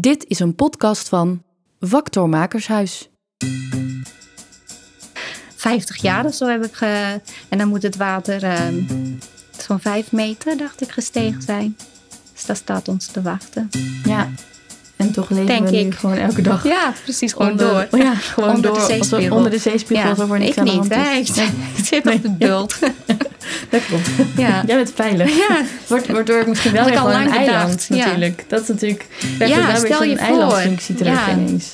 Dit 0.00 0.24
is 0.28 0.38
een 0.38 0.54
podcast 0.54 1.08
van 1.08 1.42
Vactormakershuis. 1.80 3.10
50 5.56 5.96
jaar 5.96 6.24
of 6.24 6.34
zo 6.34 6.46
heb 6.46 6.64
ik 6.64 6.72
ge... 6.74 7.20
En 7.48 7.58
dan 7.58 7.68
moet 7.68 7.82
het 7.82 7.96
water 7.96 8.42
ehm, 8.42 8.82
zo'n 9.58 9.80
5 9.80 10.12
meter, 10.12 10.56
dacht 10.56 10.82
ik, 10.82 10.90
gestegen 10.90 11.42
zijn. 11.42 11.76
Dus 12.32 12.46
dat 12.46 12.56
staat 12.56 12.88
ons 12.88 13.06
te 13.06 13.22
wachten. 13.22 13.68
Ja. 14.04 14.30
En 14.98 15.12
toch 15.12 15.30
leven 15.30 15.46
Denk 15.46 15.64
we 15.68 15.70
nu 15.70 15.78
ik. 15.78 15.94
gewoon 15.94 16.16
elke 16.16 16.42
dag 16.42 16.64
Ja, 16.64 16.92
precies. 17.04 17.32
Gewoon 17.32 17.50
onder, 17.50 17.66
door. 17.66 17.86
Oh 17.90 18.00
ja, 18.00 18.14
gewoon 18.34 18.50
Onder 18.54 18.62
door. 18.70 18.74
de 18.74 18.80
alsof- 18.80 18.96
zeespiegel. 19.08 19.36
Onder 19.36 19.50
de 19.50 19.58
zeespiegel. 19.58 20.06
Ja, 20.08 20.14
ik 20.42 20.58
aan 20.58 20.64
niet. 20.64 20.90
is. 20.90 20.90
Ik, 20.90 20.96
Nee, 20.96 21.20
ik 21.76 21.84
zit 21.90 22.04
Nee. 22.04 22.14
op 22.14 22.22
de 22.22 22.30
bult. 22.30 22.78
dat 23.70 23.80
klopt. 23.86 24.08
Ja. 24.36 24.62
Jij 24.66 24.76
bent 24.76 24.92
veilig. 24.94 25.36
Ja. 25.36 25.60
Wordt, 25.86 26.06
waardoor 26.06 26.40
ik 26.40 26.46
misschien 26.46 26.72
wel 26.72 26.84
weer 26.84 26.96
gewoon 26.98 27.12
een 27.20 27.30
eiland 27.30 27.86
bedacht, 27.88 27.88
natuurlijk. 27.90 28.44
Dat 28.48 28.60
is 28.62 28.68
natuurlijk... 28.68 29.06
Ja, 29.38 29.74
stel 29.76 29.96
zo'n 29.98 30.08
je 30.08 30.16
voor. 30.16 30.26
eilandfunctie 30.26 30.94
terug 30.94 31.26
Ja. 31.26 31.32
ineens. 31.32 31.72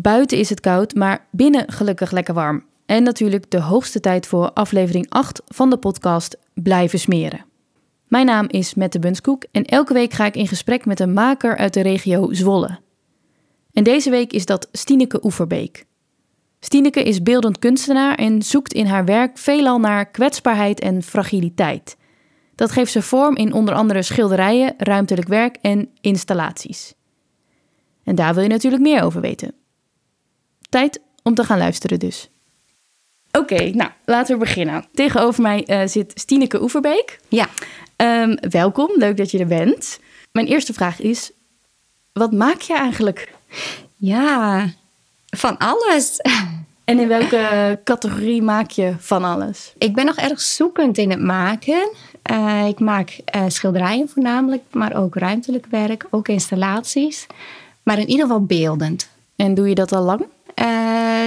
Buiten 0.00 0.38
is 0.38 0.50
het 0.50 0.60
koud, 0.60 0.94
maar 0.94 1.26
binnen 1.30 1.72
gelukkig 1.72 2.10
lekker 2.10 2.34
warm. 2.34 2.64
En 2.86 3.02
natuurlijk 3.02 3.50
de 3.50 3.60
hoogste 3.60 4.00
tijd 4.00 4.26
voor 4.26 4.52
aflevering 4.52 5.06
8 5.08 5.42
van 5.46 5.70
de 5.70 5.76
podcast 5.76 6.38
Blijven 6.54 6.98
smeren. 6.98 7.44
Mijn 8.08 8.26
naam 8.26 8.46
is 8.48 8.74
Mette 8.74 8.98
Bunskoek 8.98 9.44
en 9.50 9.64
elke 9.64 9.92
week 9.92 10.12
ga 10.12 10.26
ik 10.26 10.36
in 10.36 10.48
gesprek 10.48 10.86
met 10.86 11.00
een 11.00 11.12
maker 11.12 11.56
uit 11.56 11.74
de 11.74 11.80
regio 11.80 12.32
Zwolle. 12.32 12.78
En 13.72 13.84
deze 13.84 14.10
week 14.10 14.32
is 14.32 14.46
dat 14.46 14.68
Stineke 14.72 15.24
Oeverbeek. 15.24 15.84
Stineke 16.60 17.02
is 17.02 17.22
beeldend 17.22 17.58
kunstenaar 17.58 18.14
en 18.14 18.42
zoekt 18.42 18.72
in 18.72 18.86
haar 18.86 19.04
werk 19.04 19.38
veelal 19.38 19.80
naar 19.80 20.10
kwetsbaarheid 20.10 20.80
en 20.80 21.02
fragiliteit. 21.02 21.96
Dat 22.54 22.70
geeft 22.70 22.92
ze 22.92 23.02
vorm 23.02 23.36
in 23.36 23.52
onder 23.52 23.74
andere 23.74 24.02
schilderijen, 24.02 24.74
ruimtelijk 24.76 25.28
werk 25.28 25.56
en 25.60 25.88
installaties. 26.00 26.94
En 28.04 28.14
daar 28.14 28.34
wil 28.34 28.42
je 28.42 28.48
natuurlijk 28.48 28.82
meer 28.82 29.02
over 29.02 29.20
weten. 29.20 29.57
Tijd 30.68 31.00
om 31.22 31.34
te 31.34 31.44
gaan 31.44 31.58
luisteren 31.58 31.98
dus. 31.98 32.28
Oké, 33.32 33.70
nou, 33.70 33.90
laten 34.04 34.34
we 34.38 34.44
beginnen. 34.44 34.84
Tegenover 34.92 35.42
mij 35.42 35.64
eh, 35.64 35.86
zit 35.86 36.12
Stineke 36.14 36.62
Oeverbeek. 36.62 37.20
Ja. 37.28 37.46
Ehm, 37.96 38.36
welkom, 38.50 38.90
leuk 38.94 39.16
dat 39.16 39.30
je 39.30 39.38
er 39.38 39.46
bent. 39.46 40.00
Mijn 40.32 40.46
eerste 40.46 40.72
vraag 40.72 41.00
is, 41.00 41.30
wat 42.12 42.32
maak 42.32 42.60
je 42.60 42.76
eigenlijk? 42.76 43.32
Ja, 43.96 44.66
van 45.26 45.58
alles. 45.58 46.16
En 46.84 46.98
in 46.98 47.08
welke 47.08 47.80
categorie 47.84 48.42
maak 48.42 48.70
je 48.70 48.94
van 48.98 49.24
alles? 49.24 49.72
Ik 49.78 49.94
ben 49.94 50.04
nog 50.04 50.16
erg 50.16 50.40
zoekend 50.40 50.98
in 50.98 51.10
het 51.10 51.20
maken. 51.20 51.90
Eh, 52.22 52.66
ik 52.66 52.80
maak 52.80 53.20
eh, 53.24 53.44
schilderijen 53.48 54.08
voornamelijk, 54.08 54.62
maar 54.70 54.96
ook 54.96 55.14
ruimtelijk 55.14 55.66
werk, 55.70 56.06
ook 56.10 56.28
installaties. 56.28 57.26
Maar 57.82 57.98
in 57.98 58.08
ieder 58.08 58.26
geval 58.26 58.44
beeldend. 58.44 59.08
En 59.36 59.54
doe 59.54 59.68
je 59.68 59.74
dat 59.74 59.92
al 59.92 60.02
lang? 60.02 60.26
Eh, 60.58 60.64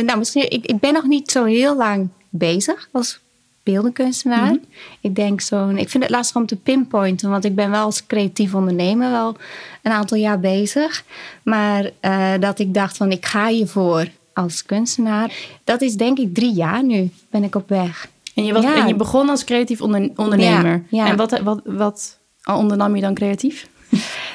nou, 0.05 0.17
misschien, 0.17 0.51
ik, 0.51 0.65
ik 0.65 0.79
ben 0.79 0.93
nog 0.93 1.03
niet 1.05 1.31
zo 1.31 1.43
heel 1.43 1.75
lang 1.77 2.09
bezig 2.29 2.89
als 2.91 3.19
beeldenkunstenaar. 3.63 4.55
Ik 5.01 5.15
denk 5.15 5.41
zo'n. 5.41 5.77
Ik 5.77 5.89
vind 5.89 6.03
het 6.03 6.11
lastig 6.11 6.35
om 6.35 6.45
te 6.45 6.55
pinpointen, 6.55 7.29
want 7.29 7.45
ik 7.45 7.55
ben 7.55 7.69
wel 7.71 7.83
als 7.83 8.05
creatief 8.07 8.53
ondernemer 8.55 9.11
wel 9.11 9.35
een 9.81 9.91
aantal 9.91 10.17
jaar 10.17 10.39
bezig. 10.39 11.03
Maar 11.43 11.89
eh, 11.99 12.31
dat 12.39 12.59
ik 12.59 12.73
dacht 12.73 12.97
van 12.97 13.11
ik 13.11 13.25
ga 13.25 13.47
hiervoor 13.47 14.07
als 14.33 14.65
kunstenaar, 14.65 15.33
dat 15.63 15.81
is 15.81 15.95
denk 15.95 16.17
ik 16.17 16.33
drie 16.33 16.53
jaar 16.53 16.83
nu 16.83 17.09
ben 17.29 17.43
ik 17.43 17.55
op 17.55 17.69
weg. 17.69 18.07
En 18.35 18.45
je, 18.45 18.53
was, 18.53 18.63
Ja. 18.63 18.75
en 18.75 18.87
je 18.87 18.95
begon 18.95 19.29
als 19.29 19.43
creatief 19.43 19.81
onder- 19.81 20.09
ondernemer. 20.15 20.83
Ja, 20.89 21.03
ja. 21.05 21.07
En 21.11 21.15
wat, 21.17 21.39
wat, 21.39 21.61
wat 21.65 22.17
ondernam 22.55 22.95
je 22.95 23.01
dan 23.01 23.13
creatief? 23.13 23.67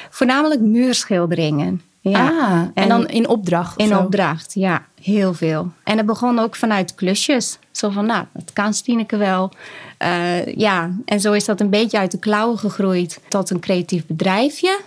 Voornamelijk 0.09 0.61
muurschilderingen. 0.61 1.81
Ja. 2.09 2.29
Ah, 2.29 2.51
en, 2.51 2.71
En- 2.73 2.89
dan 2.89 3.07
in 3.07 3.27
opdracht? 3.27 3.77
In 3.79 3.87
zo? 3.87 3.99
opdracht, 3.99 4.53
ja, 4.53 4.85
heel 5.01 5.33
veel. 5.33 5.71
En 5.83 5.97
het 5.97 6.05
begon 6.05 6.39
ook 6.39 6.55
vanuit 6.55 6.95
klusjes. 6.95 7.59
Zo 7.71 7.89
van, 7.89 8.05
nou, 8.05 8.25
dat 8.33 8.53
kan 8.53 8.73
Stineke 8.73 9.17
wel. 9.17 9.51
Eh, 9.97 10.45
ja, 10.55 10.89
en 11.05 11.19
zo 11.19 11.33
is 11.33 11.45
dat 11.45 11.59
een 11.61 11.69
beetje 11.69 11.97
uit 11.97 12.11
de 12.11 12.19
klauwen 12.19 12.57
gegroeid 12.59 13.19
tot 13.27 13.49
een 13.49 13.59
creatief 13.59 14.05
bedrijfje. 14.05 14.79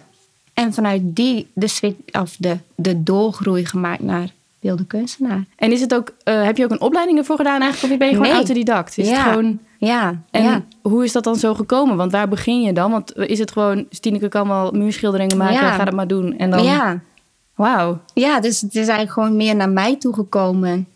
En 0.55 0.75
vanuit 0.75 1.01
die 1.05 1.47
de, 1.53 1.69
switch, 1.69 1.97
of 2.21 2.37
de, 2.39 2.57
de 2.75 3.03
doorgroei 3.03 3.67
gemaakt 3.67 4.03
naar 4.03 4.29
beeldend 4.61 4.89
kunstenaar. 4.89 5.45
En 5.57 5.73
is 5.73 5.81
het 5.81 5.95
ook, 5.95 6.13
eh, 6.25 6.43
heb 6.43 6.57
je 6.57 6.65
ook 6.65 6.71
een 6.71 6.81
opleiding 6.81 7.19
ervoor 7.19 7.37
gedaan 7.37 7.61
eigenlijk? 7.63 7.93
Of 7.93 7.99
ben 7.99 8.09
je 8.09 8.15
gewoon 8.15 8.29
Nee. 8.29 8.37
autodidact? 8.39 8.99
Is 8.99 9.09
ja. 9.09 9.15
het 9.15 9.23
gewoon... 9.23 9.59
Ja, 9.79 10.15
En 10.31 10.43
ja. 10.43 10.63
hoe 10.83 11.05
is 11.05 11.13
dat 11.13 11.25
dan 11.25 11.37
zo 11.37 11.55
gekomen? 11.55 11.97
Want 11.97 12.13
waar 12.13 12.29
begin 12.29 12.61
je 12.63 12.73
dan? 12.73 12.91
Want 12.91 13.17
is 13.17 13.39
het 13.39 13.53
gewoon, 13.53 13.87
Stineke 13.91 14.29
kan 14.29 14.49
wel 14.49 14.71
muurschilderingen 14.71 15.37
maken, 15.37 15.55
Ja. 15.55 15.71
ga 15.73 15.85
dat 15.85 15.95
maar 15.95 16.07
doen. 16.07 16.39
En 16.39 16.51
dan, 16.51 16.63
ja. 16.63 17.01
Wauw. 17.61 17.99
ja, 18.15 18.41
dus 18.41 18.61
het 18.61 18.71
is 18.75 18.77
eigenlijk 18.89 19.13
gewoon 19.13 19.37
meer 19.37 19.57
naar 19.57 19.69
mij 19.71 19.97
toegekomen. 19.97 20.87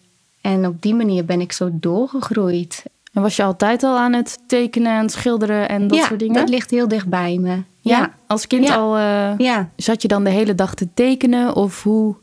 En 0.41 0.67
op 0.67 0.83
die 0.83 0.95
manier 0.95 1.25
ben 1.25 1.41
ik 1.41 1.53
zo 1.53 1.69
doorgegroeid. 1.73 2.83
En 3.13 3.23
was 3.23 3.37
je 3.37 3.43
altijd 3.43 3.83
al 3.83 3.99
aan 3.99 4.13
het 4.13 4.39
tekenen 4.47 4.99
en 4.99 5.09
schilderen 5.11 5.69
en 5.69 5.89
dat 5.89 5.99
ja, 5.99 6.07
soort 6.07 6.19
dingen? 6.21 6.35
dat 6.35 6.49
ligt 6.49 6.71
heel 6.71 6.89
dicht 6.89 7.09
bij 7.09 7.39
me. 7.41 7.49
ja. 7.49 7.63
Ja, 7.81 8.15
Als 8.27 8.47
kind 8.47 8.67
Ja. 8.67 8.75
al, 8.75 8.97
eh, 8.97 9.39
ja. 9.39 9.71
zat 9.77 10.03
je 10.03 10.09
dan 10.09 10.25
de 10.25 10.31
hele 10.31 10.55
dag 10.55 10.75
te 10.75 10.89
tekenen? 10.95 11.57
Of 11.57 11.83
hoe? 11.83 12.15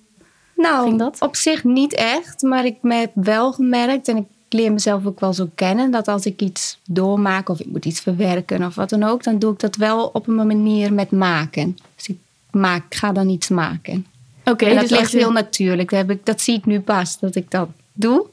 Nou, 0.55 0.85
Ging 0.87 0.99
dat? 0.99 1.21
op 1.21 1.35
zich 1.35 1.63
niet 1.63 1.93
echt, 1.95 2.41
maar 2.41 2.65
ik 2.65 2.75
heb 2.81 3.11
wel 3.13 3.51
gemerkt 3.53 4.07
en 4.07 4.17
ik 4.17 4.25
leer 4.49 4.71
mezelf 4.71 5.05
ook 5.05 5.19
wel 5.19 5.33
zo 5.33 5.49
kennen 5.55 5.91
dat 5.91 6.07
als 6.07 6.25
ik 6.25 6.41
iets 6.41 6.79
doormaak 6.87 7.49
of 7.49 7.59
ik 7.59 7.65
moet 7.65 7.85
iets 7.85 7.99
verwerken 7.99 8.63
of 8.65 8.75
wat 8.75 8.89
dan 8.89 9.03
ook, 9.03 9.23
dan 9.23 9.39
doe 9.39 9.53
ik 9.53 9.59
dat 9.59 9.75
wel 9.75 10.09
op 10.13 10.27
een 10.27 10.35
manier 10.35 10.93
met 10.93 11.11
maken. 11.11 11.77
Dus 11.95 12.07
ik 12.07 12.17
maak, 12.51 12.83
ik 12.89 12.95
ga 12.95 13.11
dan 13.11 13.29
iets 13.29 13.49
maken. 13.49 14.05
Oké, 14.45 14.65
en 14.65 14.75
dat 14.75 14.87
dus 14.89 14.97
ligt 14.99 15.11
je- 15.11 15.17
heel 15.17 15.31
natuurlijk. 15.31 15.89
Dat, 15.89 15.99
heb 15.99 16.11
ik, 16.11 16.25
dat 16.25 16.41
zie 16.41 16.57
ik 16.57 16.65
nu 16.65 16.79
pas 16.79 17.19
dat 17.19 17.35
ik 17.35 17.51
dat 17.51 17.69
doe. 17.93 18.25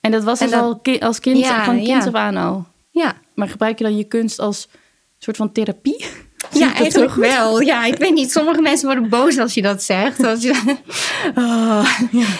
En 0.00 0.10
dat 0.10 0.24
was 0.24 0.38
en 0.40 0.46
dus 0.46 0.54
dat- 0.54 0.64
al 0.64 0.78
ki- 0.78 0.98
als 0.98 1.20
kind, 1.20 1.38
Ja, 1.38 1.64
van 1.64 1.74
kind 1.74 1.86
ja. 1.86 1.98
af 2.06 2.14
aan 2.14 2.36
al? 2.36 2.66
Ja, 2.90 3.14
Maar 3.34 3.48
gebruik 3.48 3.78
je 3.78 3.84
dan 3.84 3.96
je 3.96 4.04
kunst 4.04 4.38
als 4.38 4.68
soort 5.18 5.36
van 5.36 5.52
therapie? 5.52 6.04
Ja 6.52 6.74
eigenlijk 6.74 7.14
wel. 7.14 7.60
Ja, 7.60 7.84
ik 7.84 7.96
weet 7.96 8.14
niet. 8.14 8.32
Sommige 8.32 8.60
mensen 8.60 8.86
worden 8.86 9.08
boos 9.08 9.38
als 9.38 9.54
je 9.54 9.62
dat 9.62 9.82
zegt. 9.82 10.24
Als 10.24 10.42
je, 10.42 10.62
Oh. 11.34 11.98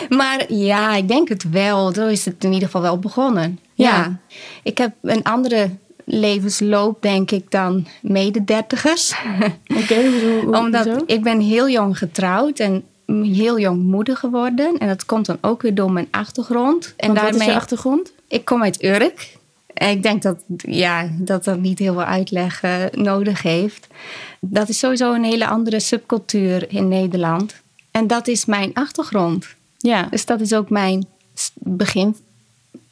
Maar 0.09 0.53
ja, 0.53 0.95
ik 0.95 1.09
denk 1.09 1.29
het 1.29 1.51
wel. 1.51 1.93
Zo 1.95 2.07
is 2.07 2.25
het 2.25 2.45
in 2.45 2.53
ieder 2.53 2.67
geval 2.67 2.83
wel 2.83 2.99
begonnen. 2.99 3.59
Ja. 3.75 3.89
Ja. 3.97 4.19
Ik 4.63 4.79
heb 4.79 4.93
een 5.03 5.23
andere 5.23 5.71
levensloop, 6.05 7.03
denk 7.03 7.31
ik, 7.31 7.51
dan 7.51 7.87
mede-dertigers. 8.03 9.15
Oké, 9.83 10.01
Omdat 10.47 11.03
ik 11.07 11.23
ben 11.23 11.41
heel 11.41 11.69
jong 11.69 11.99
getrouwd 11.99 12.59
en 12.59 12.85
heel 13.07 13.59
jong 13.59 13.83
moeder 13.83 14.17
geworden. 14.17 14.79
En 14.79 14.89
dat 14.89 15.05
komt 15.07 15.27
dan 15.27 15.39
ook 15.41 15.63
weer 15.63 15.75
door 15.75 15.93
mijn 15.93 16.09
achtergrond. 16.11 16.95
En 16.97 17.07
Want 17.07 17.21
wat 17.21 17.29
is 17.31 17.37
daarmee, 17.37 17.55
je 17.55 17.61
achtergrond? 17.61 18.13
ik 18.29 18.45
kom 18.45 18.63
uit 18.63 18.83
Urk. 18.85 19.37
En 19.75 19.89
ik 19.91 20.03
denk 20.03 20.23
dat, 20.23 20.37
ja, 20.57 21.09
dat 21.19 21.45
dat 21.45 21.59
niet 21.59 21.79
heel 21.79 21.93
veel 21.93 22.05
uitleg 22.05 22.63
eh, 22.63 22.85
nodig 22.93 23.43
heeft. 23.43 23.87
Dat 24.41 24.69
is 24.69 24.79
sowieso 24.79 25.13
een 25.13 25.25
hele 25.25 25.47
andere 25.47 25.81
subcultuur 25.81 26.65
in 26.73 26.89
Nederland. 26.89 27.55
En 27.91 28.07
dat 28.07 28.29
is 28.29 28.45
mijn 28.45 28.71
achtergrond. 28.75 29.47
Ja, 29.79 30.07
Dus 30.11 30.25
dat 30.27 30.41
is 30.41 30.53
ook 30.55 30.71
mijn 30.71 31.07
s- 31.35 31.51
begin, 31.55 32.17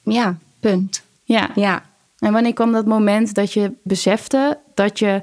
ja, 0.02 0.38
punt. 0.60 1.02
ja. 1.24 1.50
Ja. 1.54 1.82
En 2.22 2.32
wanneer 2.32 2.52
kwam 2.52 2.72
dat 2.72 2.86
moment 2.86 3.34
dat 3.34 3.52
je 3.52 3.72
besefte 3.82 4.58
dat 4.74 4.98
je 4.98 5.22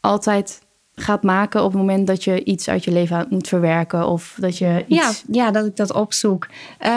altijd 0.00 0.60
gaat 0.94 1.22
maken 1.22 1.62
op 1.62 1.72
het 1.72 1.80
moment 1.80 2.06
dat 2.06 2.24
je 2.24 2.44
iets 2.44 2.68
uit 2.68 2.84
je 2.84 2.90
leven 2.90 3.26
moet 3.30 3.48
verwerken 3.48 4.08
of 4.08 4.36
dat 4.40 4.58
je 4.58 4.84
iets... 4.86 5.24
Ja, 5.28 5.44
ja, 5.44 5.50
dat 5.50 5.66
ik 5.66 5.76
dat 5.76 5.92
opzoek. 5.92 6.46
Eh, 6.78 6.90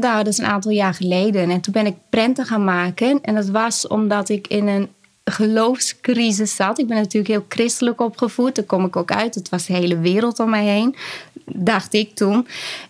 dat 0.00 0.26
is 0.26 0.38
een 0.38 0.46
aantal 0.46 0.70
jaar 0.70 0.94
geleden. 0.94 1.50
En 1.50 1.60
toen 1.60 1.72
ben 1.72 1.86
ik 1.86 1.96
prenten 2.10 2.46
gaan 2.46 2.64
maken. 2.64 3.18
En 3.22 3.34
dat 3.34 3.48
was 3.48 3.86
omdat 3.86 4.28
ik 4.28 4.46
in 4.46 4.66
een 4.66 4.88
geloofscrisis 5.24 6.56
zat. 6.56 6.78
Ik 6.78 6.86
ben 6.86 6.96
natuurlijk 6.96 7.32
heel 7.32 7.46
christelijk 7.48 8.00
opgevoed. 8.00 8.54
Daar 8.54 8.64
kom 8.64 8.84
ik 8.84 8.96
ook 8.96 9.12
uit. 9.12 9.34
Het 9.34 9.48
was 9.48 9.66
de 9.66 9.72
hele 9.72 9.98
wereld 9.98 10.38
om 10.38 10.50
mij 10.50 10.64
heen. 10.64 10.96
Dacht 11.44 11.94
ik 11.94 12.14
toen. 12.14 12.46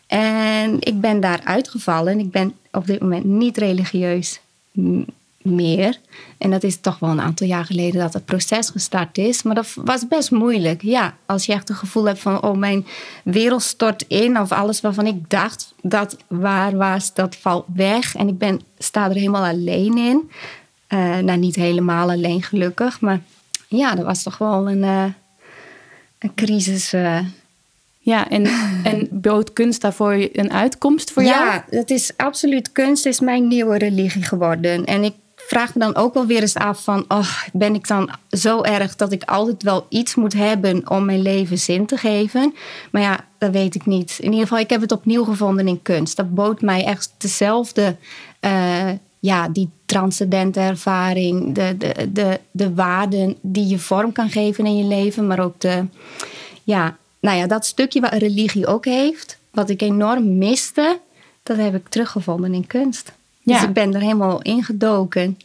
En 0.07 0.77
ik 0.81 1.01
ben 1.01 1.21
daar 1.21 1.41
uitgevallen. 1.45 2.19
Ik 2.19 2.31
ben 2.31 2.55
op 2.73 2.87
dit 2.87 3.01
moment 3.01 3.25
niet 3.25 3.59
religieus. 3.59 4.41
Meer. 5.49 5.99
En 6.39 6.51
dat 6.51 6.63
is 6.63 6.81
toch 6.81 6.99
wel 6.99 7.11
een 7.11 7.21
aantal 7.21 7.47
jaar 7.47 7.65
geleden 7.65 8.01
dat 8.01 8.13
het 8.13 8.25
proces 8.25 8.71
gestart 8.71 9.19
is. 9.19 9.43
Maar 9.43 9.55
dat 9.55 9.75
was 9.75 10.09
best 10.09 10.31
moeilijk. 10.31 10.83
Ja, 10.83 11.17
als 11.27 11.47
je 11.47 11.53
echt 11.53 11.69
het 11.69 11.77
gevoel 11.77 12.05
hebt 12.05 12.19
van, 12.19 12.43
oh, 12.43 12.57
mijn 12.57 12.87
wereld 13.25 13.63
stort 13.63 14.05
in. 14.09 14.41
Of 14.41 14.53
alles 14.53 14.81
waarvan 14.81 15.07
ik 15.07 15.31
dacht 15.31 15.75
dat 15.83 16.17
waar 16.27 16.77
was, 16.77 17.15
dat 17.15 17.37
valt 17.37 17.67
weg. 17.75 18.17
En 18.17 18.29
ik 18.29 18.39
ben, 18.39 18.61
sta 18.79 19.09
er 19.09 19.15
helemaal 19.15 19.45
alleen 19.45 19.99
in. 19.99 20.31
Uh, 20.89 21.19
nou, 21.19 21.39
niet 21.39 21.57
helemaal 21.57 22.11
alleen 22.11 22.43
gelukkig. 22.43 23.01
Maar 23.01 23.21
ja, 23.69 23.95
dat 23.95 24.05
was 24.05 24.23
toch 24.23 24.39
wel 24.39 24.71
een, 24.71 24.83
uh, 24.83 25.05
een 26.19 26.35
crisis. 26.35 26.95
Uh, 26.95 27.21
ja, 28.09 28.29
en, 28.29 28.47
en 28.85 29.09
bood 29.11 29.53
kunst 29.53 29.81
daarvoor 29.81 30.29
een 30.33 30.53
uitkomst 30.53 31.11
voor 31.11 31.23
jou? 31.23 31.45
Ja, 31.45 31.65
het 31.71 31.91
is 31.91 32.13
absoluut. 32.17 32.73
Kunst 32.73 33.07
is 33.07 33.21
mijn 33.21 33.49
nieuwe 33.49 33.79
religie 33.79 34.23
geworden. 34.23 34.85
En 34.85 35.05
ik 35.05 35.15
vraag 35.49 35.75
me 35.75 35.81
dan 35.81 35.97
ook 35.97 36.15
wel 36.15 36.27
weer 36.27 36.41
eens 36.41 36.55
af 36.55 36.83
van... 36.83 37.05
Oh, 37.09 37.33
ben 37.53 37.75
ik 37.75 37.89
dan 37.89 38.11
zo 38.31 38.63
erg 38.63 38.97
dat 38.97 39.13
ik 39.13 39.25
altijd 39.25 39.63
wel 39.63 39.87
iets 39.89 40.15
moet 40.15 40.33
hebben... 40.33 40.91
om 40.91 41.05
mijn 41.05 41.23
leven 41.23 41.59
zin 41.59 41.87
te 41.87 41.97
geven? 41.97 42.55
Maar 42.91 43.03
ja, 43.03 43.25
dat 43.39 43.51
weet 43.51 43.75
ik 43.75 43.87
niet. 43.87 44.19
In 44.19 44.31
ieder 44.31 44.47
geval, 44.47 44.59
ik 44.59 44.71
heb 44.71 44.81
het 44.81 44.93
opnieuw 44.93 45.25
gevonden 45.25 45.69
in 45.69 45.83
kunst. 45.83 46.17
Dat 46.17 46.35
bood 46.35 46.61
mij 46.61 46.85
echt 46.85 47.15
dezelfde... 47.19 47.97
Uh, 48.41 48.91
ja, 49.21 49.49
die 49.49 49.71
transcendente 49.85 50.61
ervaring, 50.61 51.55
de, 51.55 51.77
de, 51.79 52.13
de, 52.13 52.41
de 52.51 52.75
waarden 52.75 53.37
die 53.41 53.67
je 53.67 53.79
vorm 53.79 54.13
kan 54.13 54.31
geven 54.31 54.67
in 54.67 54.77
je 54.77 54.85
leven, 54.85 55.27
maar 55.27 55.41
ook 55.41 55.61
de, 55.61 55.87
ja, 56.65 56.97
nou 57.21 57.39
ja, 57.39 57.47
dat 57.47 57.67
stukje 57.67 58.01
wat 58.01 58.13
religie 58.13 58.67
ook 58.67 58.85
heeft, 58.85 59.39
wat 59.51 59.71
ik 59.71 59.83
enorm 59.83 60.39
miste, 60.39 61.01
dat 61.43 61.57
heb 61.57 61.75
ik 61.75 61.89
teruggevonden 61.89 62.55
in 62.55 62.67
kunst. 62.67 63.13
Dus 63.49 63.63
ik 63.63 63.73
ben 63.73 63.95
er 63.95 64.01
helemaal 64.01 64.43
ingedoken. 64.43 65.39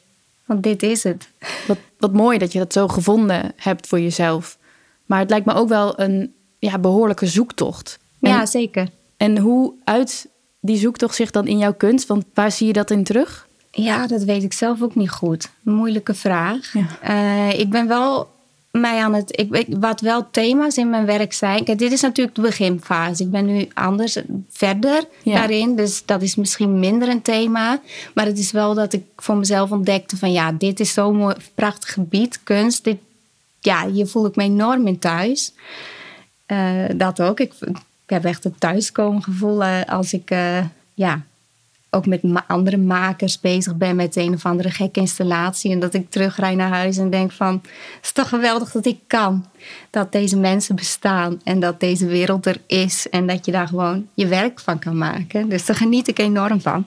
Want 0.46 0.64
dit 0.64 0.84
is 0.84 1.04
het. 1.04 1.28
Wat, 1.68 1.78
wat 1.98 2.14
mooi 2.14 2.38
dat 2.38 2.52
je 2.52 2.60
dat 2.60 2.74
zo 2.74 2.88
gevonden 2.88 3.54
hebt 3.56 3.88
voor 3.88 4.00
jezelf. 4.00 4.58
Maar 5.06 5.20
het 5.20 5.30
lijkt 5.30 5.46
me 5.46 5.54
ook 5.54 5.70
wel 5.70 6.00
een 6.00 6.34
ja, 6.60 6.80
behoorlijke 6.80 7.26
zoektocht. 7.26 8.00
ja, 8.20 8.46
zeker. 8.46 8.90
En 9.18 9.38
hoe 9.38 9.74
uit 9.84 10.28
die 10.60 10.78
zoektocht 10.78 11.16
zich 11.16 11.32
dan 11.32 11.48
in 11.48 11.58
jouw 11.58 11.74
kunst? 11.74 12.08
Want 12.08 12.26
waar 12.34 12.52
zie 12.52 12.68
je 12.68 12.74
dat 12.74 12.92
in 12.92 13.04
terug? 13.04 13.48
Ja, 13.72 14.08
dat 14.08 14.24
weet 14.24 14.44
ik 14.44 14.54
zelf 14.54 14.82
ook 14.82 14.96
niet 14.96 15.10
goed. 15.10 15.50
moeilijke 15.62 16.14
vraag. 16.14 16.74
Uh, 17.04 17.60
ik 17.60 17.70
ben 17.70 17.88
wel 17.88 18.30
mij 18.80 19.04
aan 19.04 19.14
het. 19.14 19.40
Ik, 19.52 19.66
wat 19.70 20.02
wel 20.02 20.30
thema's 20.32 20.78
in 20.78 20.90
mijn 20.90 21.06
werk 21.06 21.34
zijn. 21.34 21.64
Kijk, 21.64 21.78
dit 21.78 21.92
is 21.92 22.02
natuurlijk 22.02 22.36
de 22.36 22.42
beginfase. 22.42 23.24
Ik 23.24 23.32
ben 23.32 23.46
nu 23.46 23.68
anders 23.74 24.18
verder 24.50 25.04
daarin. 25.24 25.76
Dus 25.76 26.06
dat 26.06 26.22
is 26.22 26.36
misschien 26.36 26.80
minder 26.80 27.10
een 27.10 27.22
thema. 27.22 27.82
Maar 28.14 28.26
het 28.26 28.38
is 28.38 28.52
wel 28.52 28.74
dat 28.74 28.94
ik 28.94 29.04
voor 29.16 29.38
mezelf 29.38 29.72
ontdekte: 29.72 30.18
van 30.18 30.32
ja, 30.32 30.52
dit 30.52 30.80
is 30.80 30.94
zo'n 30.94 31.16
mooi, 31.16 31.36
prachtig 31.56 31.94
gebied, 31.94 32.40
kunst. 32.44 32.84
Dit, 32.84 32.98
ja, 33.60 33.90
hier 33.90 34.08
voel 34.08 34.26
ik 34.26 34.36
me 34.36 34.44
enorm 34.44 34.88
in 34.88 35.00
thuis. 35.00 35.54
Uh, 36.48 36.86
dat 36.96 37.22
ook. 37.22 37.40
Ik, 37.40 37.54
ik, 37.60 37.78
heb 38.06 38.26
echt 38.26 38.44
het 38.44 38.60
thuiskomen 38.60 39.24
gevoel 39.24 39.64
uh, 39.64 39.82
als 39.86 40.14
ik. 40.14 40.32
Uh, 40.32 40.66
ja, 40.94 41.22
ook 41.94 42.06
met 42.06 42.22
andere 42.48 42.78
makers 42.78 43.40
bezig 43.40 43.76
ben 43.76 43.96
met 43.96 44.16
een 44.16 44.34
of 44.34 44.46
andere 44.46 44.70
gekke 44.70 45.00
installatie. 45.00 45.72
En 45.72 45.80
dat 45.80 45.94
ik 45.94 46.10
terugrij 46.10 46.56
naar 46.56 46.70
huis 46.70 46.98
en 46.98 47.10
denk 47.10 47.32
van... 47.32 47.54
het 47.64 48.04
is 48.04 48.12
toch 48.12 48.30
geweldig 48.30 48.72
dat 48.72 48.86
ik 48.86 49.00
kan. 49.08 49.46
Dat 49.90 50.12
deze 50.12 50.38
mensen 50.38 50.76
bestaan 50.76 51.42
en 51.44 51.60
dat 51.60 51.80
deze 51.80 52.06
wereld 52.06 52.46
er 52.46 52.58
is. 52.68 53.10
En 53.10 53.28
dat 53.28 53.46
je 53.46 53.52
daar 53.52 53.68
gewoon 53.68 54.08
je 54.14 54.28
werk 54.28 54.60
van 54.60 54.80
kan 54.80 54.98
maken. 54.98 55.50
Dus 55.50 55.66
daar 55.66 55.76
geniet 55.76 56.08
ik 56.08 56.20
enorm 56.20 56.62
van. 56.62 56.86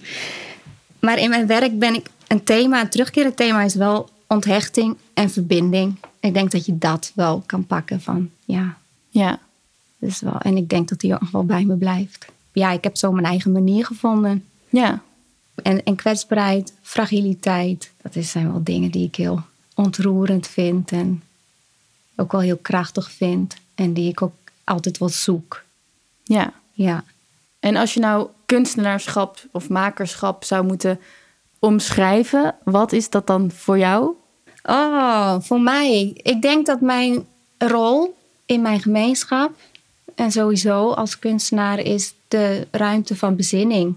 Maar 1.00 1.18
in 1.18 1.30
mijn 1.30 1.46
werk 1.46 1.78
ben 1.78 1.94
ik 1.94 2.06
een 2.26 2.44
thema, 2.44 2.80
een 2.80 2.88
terugkerend 2.88 3.36
thema 3.36 3.62
is 3.62 3.74
wel 3.74 4.08
onthechting 4.26 4.96
en 5.14 5.30
verbinding. 5.30 5.96
Ik 6.20 6.34
denk 6.34 6.50
dat 6.50 6.66
je 6.66 6.78
dat 6.78 7.12
wel 7.14 7.42
kan 7.46 7.66
pakken 7.66 8.00
van 8.00 8.30
ja. 8.44 8.76
Ja. 9.08 9.38
Dus 9.98 10.20
wel, 10.20 10.38
en 10.38 10.56
ik 10.56 10.68
denk 10.68 10.88
dat 10.88 11.00
die 11.00 11.14
ook 11.14 11.30
wel 11.32 11.44
bij 11.44 11.64
me 11.64 11.76
blijft. 11.76 12.26
Ja, 12.52 12.70
ik 12.70 12.84
heb 12.84 12.96
zo 12.96 13.12
mijn 13.12 13.26
eigen 13.26 13.52
manier 13.52 13.86
gevonden. 13.86 14.44
Ja. 14.68 15.02
En, 15.62 15.82
en 15.84 15.96
kwetsbaarheid, 15.96 16.72
fragiliteit, 16.82 17.92
dat 18.02 18.24
zijn 18.24 18.52
wel 18.52 18.64
dingen 18.64 18.90
die 18.90 19.06
ik 19.06 19.16
heel 19.16 19.42
ontroerend 19.74 20.46
vind 20.46 20.92
en 20.92 21.22
ook 22.16 22.32
wel 22.32 22.40
heel 22.40 22.58
krachtig 22.62 23.10
vind. 23.10 23.56
En 23.74 23.92
die 23.92 24.10
ik 24.10 24.22
ook 24.22 24.34
altijd 24.64 24.98
wel 24.98 25.08
zoek. 25.08 25.64
Ja. 26.24 26.52
Ja. 26.72 27.04
En 27.60 27.76
als 27.76 27.94
je 27.94 28.00
nou 28.00 28.28
kunstenaarschap 28.46 29.44
of 29.50 29.68
makerschap 29.68 30.44
zou 30.44 30.64
moeten 30.64 31.00
omschrijven, 31.58 32.54
wat 32.64 32.92
is 32.92 33.10
dat 33.10 33.26
dan 33.26 33.50
voor 33.50 33.78
jou? 33.78 34.14
Oh, 34.62 35.36
voor 35.40 35.60
mij. 35.60 36.10
Ik 36.22 36.42
denk 36.42 36.66
dat 36.66 36.80
mijn 36.80 37.26
rol 37.58 38.16
in 38.46 38.62
mijn 38.62 38.80
gemeenschap 38.80 39.50
en 40.14 40.32
sowieso 40.32 40.90
als 40.90 41.18
kunstenaar 41.18 41.78
is 41.78 42.14
de 42.28 42.66
ruimte 42.70 43.16
van 43.16 43.36
bezinning 43.36 43.96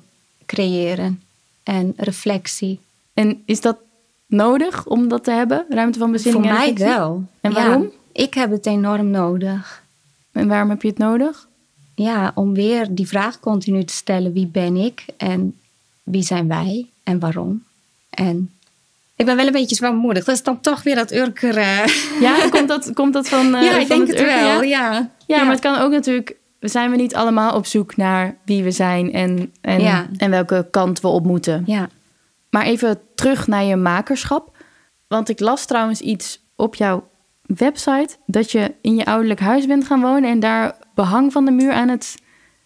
creëren 0.50 1.22
en 1.63 1.94
reflectie. 1.98 2.80
En 3.13 3.42
is 3.46 3.62
dat 3.62 3.78
nodig 4.25 4.86
om 4.86 5.07
dat 5.07 5.24
te 5.24 5.31
hebben, 5.31 5.66
ruimte 5.69 6.00
van 6.00 6.12
bezinning? 6.12 6.46
Voor 6.46 6.54
mij 6.54 6.74
wel. 6.74 7.24
En 7.42 7.54
waarom? 7.54 7.92
ik 8.12 8.34
heb 8.34 8.51
het 8.51 8.66
enorm 8.66 9.10
nodig. 9.10 9.84
En 10.31 10.48
waarom 10.48 10.69
heb 10.69 10.81
je 10.81 10.88
het 10.88 10.98
nodig? 10.98 11.48
Ja, 11.96 12.31
om 12.36 12.54
weer 12.54 12.88
die 12.90 13.07
vraag 13.07 13.40
continu 13.40 13.84
te 13.84 13.94
stellen: 13.94 14.34
wie 14.34 14.48
ben 14.48 14.75
ik 14.75 15.06
en 15.18 15.60
wie 16.04 16.24
zijn 16.24 16.48
wij 16.48 16.88
en 17.04 17.19
waarom? 17.19 17.63
En 18.10 18.51
ik 19.16 19.25
ben 19.25 19.36
wel 19.36 19.46
een 19.46 19.51
beetje 19.51 19.75
zwaarmoedig. 19.75 20.24
Dat 20.24 20.36
is 20.36 20.44
dan 20.44 20.62
toch 20.62 20.84
weer 20.84 20.96
dat 20.96 21.12
Urker. 21.12 21.57
Uh... 21.57 21.86
Ja, 22.22 22.50
komt 22.50 22.68
dat, 22.68 22.94
komt 22.94 23.13
dat 23.13 23.30
van. 23.30 23.56
Uh, 23.56 23.63
ja, 23.72 23.78
ik 23.78 23.88
denk 23.88 24.07
het, 24.07 24.22
wel. 24.22 24.62
Ja? 24.62 24.62
Ja. 24.62 25.10
ja. 25.25 25.44
maar 25.44 25.51
het 25.51 25.60
kan 25.60 25.78
ook 25.78 25.92
natuurlijk 25.92 26.36
zijn 26.60 26.92
we 26.92 26.96
niet 26.96 27.16
allemaal 27.16 27.56
op 27.56 27.66
zoek 27.66 27.96
naar 27.96 28.36
wie 28.46 28.64
we 28.64 28.72
zijn 28.72 29.14
en, 29.14 29.54
en, 29.62 30.10
en 30.18 30.30
welke 30.30 30.68
kant 30.72 31.02
we 31.02 31.08
op 31.08 31.26
moeten. 31.26 31.64
Ja. 31.66 31.90
Maar 32.50 32.66
even 32.66 33.00
terug 33.16 33.48
naar 33.48 33.64
je 33.64 33.76
makerschap. 33.76 34.58
Want 35.08 35.30
ik 35.30 35.40
las 35.40 35.66
trouwens 35.66 36.02
iets 36.02 36.42
op 36.56 36.76
jouw 36.76 37.08
website 37.42 38.16
dat 38.26 38.52
je 38.52 38.74
in 38.82 38.96
je 38.96 39.06
ouderlijk 39.06 39.40
huis 39.40 39.66
bent 39.66 39.86
gaan 39.86 40.02
wonen 40.02 40.30
en 40.30 40.40
daar 40.40 40.76
behang 40.96 41.32
van 41.32 41.46
de 41.46 41.52
muur 41.52 41.72
aan 41.72 41.88
het 41.90 42.16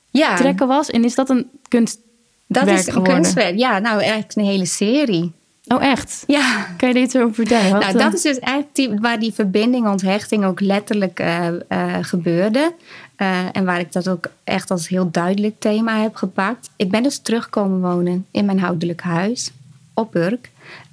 ja. 0.10 0.36
trekken 0.36 0.68
was. 0.68 0.90
En 0.90 1.04
is 1.04 1.16
dat 1.16 1.30
een 1.30 1.50
kunstwerk 1.68 2.08
Dat 2.48 2.68
is 2.68 2.88
een 2.88 3.04
kunstwerk, 3.04 3.58
ja. 3.58 3.80
Nou, 3.80 4.00
eigenlijk 4.00 4.36
een 4.36 4.46
hele 4.46 4.66
serie. 4.66 5.32
Oh, 5.68 5.84
echt? 5.84 6.24
Ja. 6.28 6.68
Kan 6.78 6.88
je 6.88 6.94
dit 6.94 7.18
over 7.18 7.34
vertellen? 7.34 7.80
nou, 7.80 7.94
dat 7.94 8.08
eh, 8.08 8.14
is 8.14 8.22
dus 8.22 8.40
eigenlijk 8.40 8.76
die, 8.76 9.00
waar 9.00 9.20
die 9.20 9.34
verbinding, 9.34 9.88
onthechting 9.88 10.46
ook 10.46 10.60
letterlijk 10.60 11.20
uh, 11.20 11.48
uh, 11.70 11.96
gebeurde. 12.02 12.74
Uh, 13.24 13.46
en 13.52 13.66
waar 13.66 13.80
ik 13.80 13.92
dat 13.92 14.10
ook 14.10 14.26
echt 14.44 14.72
als 14.72 14.88
heel 14.88 15.12
duidelijk 15.12 15.60
thema 15.60 16.02
heb 16.02 16.16
gepakt. 16.16 16.70
Ik 16.76 16.90
ben 16.90 17.04
dus 17.04 17.18
terugkomen 17.18 17.82
wonen 17.82 18.26
in 18.32 18.46
mijn 18.46 18.64
ouderlijk 18.64 19.02
huis 19.02 19.52
op 19.94 20.16
Urk. 20.16 20.52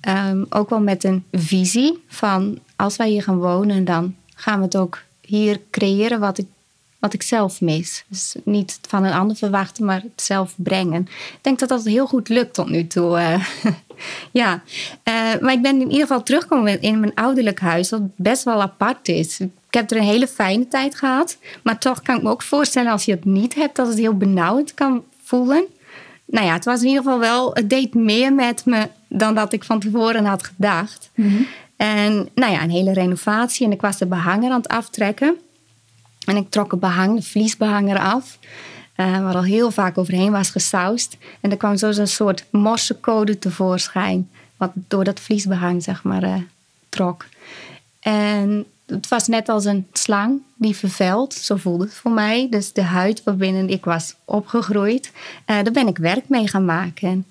Um, 0.08 0.46
ook 0.49 0.70
wel 0.70 0.80
met 0.80 1.04
een 1.04 1.25
visie 1.32 2.04
van 2.08 2.58
als 2.76 2.96
wij 2.96 3.08
hier 3.08 3.22
gaan 3.22 3.38
wonen, 3.38 3.84
dan 3.84 4.14
gaan 4.34 4.58
we 4.58 4.64
het 4.64 4.76
ook 4.76 5.02
hier 5.20 5.60
creëren 5.70 6.20
wat 6.20 6.38
ik, 6.38 6.46
wat 7.00 7.12
ik 7.12 7.23
zelf 7.23 7.61
mis. 7.61 8.04
Dus 8.09 8.35
niet 8.45 8.78
van 8.88 9.04
een 9.04 9.12
ander 9.12 9.37
verwachten, 9.37 9.85
maar 9.85 10.02
het 10.02 10.23
zelf 10.23 10.54
brengen. 10.57 11.00
Ik 11.11 11.38
denk 11.40 11.59
dat 11.59 11.69
dat 11.69 11.85
heel 11.85 12.07
goed 12.07 12.28
lukt 12.28 12.54
tot 12.54 12.69
nu 12.69 12.87
toe. 12.87 13.19
Uh, 13.19 13.45
ja, 14.40 14.62
uh, 15.09 15.40
maar 15.40 15.52
ik 15.52 15.62
ben 15.62 15.80
in 15.80 15.90
ieder 15.90 16.07
geval 16.07 16.23
teruggekomen 16.23 16.80
in 16.80 17.00
mijn 17.00 17.14
ouderlijk 17.14 17.61
huis, 17.61 17.90
wat 17.90 18.16
best 18.16 18.45
wel 18.45 18.62
apart 18.62 19.09
is. 19.09 19.40
Ik 19.40 19.50
heb 19.71 19.90
er 19.90 19.97
een 19.97 20.02
hele 20.02 20.28
fijne 20.28 20.69
tijd 20.69 20.95
gehad. 20.95 21.38
Maar 21.62 21.78
toch 21.78 22.02
kan 22.02 22.16
ik 22.16 22.23
me 22.23 22.30
ook 22.30 22.42
voorstellen 22.42 22.92
als 22.92 23.04
je 23.04 23.12
het 23.12 23.25
niet 23.25 23.54
hebt, 23.54 23.76
dat 23.76 23.87
het 23.87 23.99
heel 23.99 24.16
benauwd 24.16 24.75
kan 24.75 25.04
voelen. 25.23 25.64
Nou 26.26 26.47
ja, 26.47 26.52
het 26.52 26.64
was 26.64 26.80
in 26.80 26.87
ieder 26.87 27.02
geval 27.02 27.19
wel, 27.19 27.54
het 27.54 27.71
deed 27.71 27.95
meer 27.95 28.33
met 28.35 28.64
me 28.64 28.88
dan 29.09 29.35
dat 29.35 29.52
ik 29.52 29.64
van 29.64 29.80
tevoren 29.80 30.25
had 30.25 30.45
gedacht. 30.45 31.11
Mhm. 31.14 31.42
En 31.76 32.28
nou 32.35 32.52
ja, 32.52 32.62
een 32.62 32.71
hele 32.71 32.92
renovatie. 32.92 33.66
En 33.66 33.73
ik 33.73 33.80
was 33.80 33.99
de 33.99 34.07
behanger 34.07 34.50
aan 34.50 34.61
het 34.61 34.69
aftrekken. 34.69 35.37
En 36.26 36.36
ik 36.36 36.50
trok 36.50 36.70
het 36.70 36.80
behang, 36.80 37.16
de 37.16 37.22
vliesbehanger 37.22 37.98
af. 37.98 38.38
Uh, 38.96 39.22
waar 39.22 39.34
al 39.34 39.42
heel 39.42 39.70
vaak 39.70 39.98
overheen 39.98 40.32
was 40.32 40.50
gesausd. 40.50 41.16
En 41.40 41.50
er 41.50 41.56
kwam 41.56 41.76
zo 41.76 41.88
een 41.88 42.08
soort 42.08 42.44
morsecode 42.50 43.38
tevoorschijn. 43.38 44.30
Wat 44.56 44.70
door 44.74 45.04
dat 45.04 45.20
vliesbehang, 45.20 45.82
zeg 45.82 46.02
maar, 46.02 46.24
uh, 46.24 46.34
trok. 46.88 47.26
En 48.00 48.66
het 48.86 49.08
was 49.08 49.26
net 49.26 49.48
als 49.48 49.64
een 49.64 49.86
slang 49.92 50.40
die 50.54 50.76
vervuilt. 50.76 51.34
Zo 51.34 51.56
voelde 51.56 51.84
het 51.84 51.94
voor 51.94 52.10
mij. 52.10 52.46
Dus 52.50 52.72
de 52.72 52.82
huid 52.82 53.22
waarbinnen 53.24 53.68
ik 53.68 53.84
was 53.84 54.14
opgegroeid. 54.24 55.12
Uh, 55.14 55.22
daar 55.46 55.72
ben 55.72 55.86
ik 55.86 55.98
werk 55.98 56.28
mee 56.28 56.48
gaan 56.48 56.64
maken. 56.64 57.26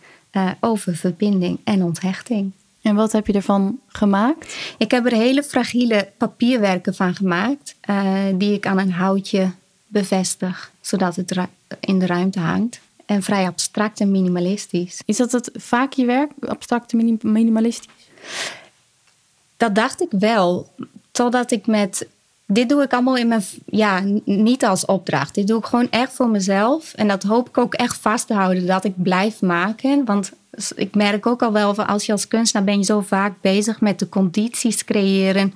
Over 0.60 0.96
verbinding 0.96 1.60
en 1.64 1.84
onthechting. 1.84 2.52
En 2.82 2.96
wat 2.96 3.12
heb 3.12 3.28
je 3.28 3.34
ervan 3.34 3.80
gemaakt? 3.88 4.56
Ik 4.78 4.92
heb 4.92 5.06
er 5.06 5.12
hele 5.12 5.44
fragiele 5.44 6.12
papierwerken 6.18 6.96
van 6.96 7.16
gemaakt. 7.16 7.76
Uh, 7.90 8.14
die 8.34 8.54
ik 8.54 8.66
aan 8.66 8.78
een 8.78 8.92
houtje 8.92 9.52
bevestig. 9.88 10.72
Zodat 10.82 11.16
het 11.16 11.38
in 11.80 12.00
de 12.00 12.06
ruimte 12.06 12.40
hangt. 12.40 12.80
En 13.06 13.24
vrij 13.24 13.46
abstract 13.46 14.00
en 14.00 14.12
minimalistisch. 14.12 15.02
Is 15.06 15.18
dat 15.18 15.32
het 15.32 15.50
vaak 15.54 15.94
je 15.94 16.06
werk? 16.06 16.32
Abstract 16.40 16.94
en 16.94 17.18
minimalistisch? 17.22 17.94
Dat 19.58 19.76
dacht 19.76 20.02
ik 20.02 20.12
wel. 20.12 20.74
Totdat 21.12 21.52
ik 21.52 21.68
met. 21.68 22.08
Dit 22.52 22.70
doe 22.70 22.84
ik 22.84 22.94
allemaal 22.94 23.18
in 23.18 23.28
mijn. 23.28 23.44
Ja, 23.66 24.04
niet 24.26 24.66
als 24.66 24.86
opdracht. 24.86 25.36
Dit 25.36 25.48
doe 25.48 25.60
ik 25.60 25.66
gewoon 25.66 25.90
echt 25.90 26.14
voor 26.14 26.30
mezelf. 26.30 26.94
En 26.94 27.08
dat 27.08 27.24
hoop 27.24 27.48
ik 27.48 27.58
ook 27.58 27.74
echt 27.74 27.98
vast 27.98 28.28
te 28.28 28.34
houden. 28.34 28.66
Dat 28.66 28.84
ik 28.84 29.04
blijf 29.04 29.42
maken. 29.42 30.06
Want 30.06 30.32
ik 30.76 30.96
merk 30.96 31.26
ook 31.26 31.42
al 31.42 31.52
wel 31.52 31.76
als 31.76 32.06
je 32.06 32.12
als 32.12 32.28
kunstenaar 32.28 32.66
ben 32.66 32.78
je 32.78 32.84
zo 32.84 33.02
vaak 33.02 33.34
bezig 33.42 33.82
met 33.82 34.00
de 34.00 34.10
condities 34.10 34.84
creëren. 34.84 35.54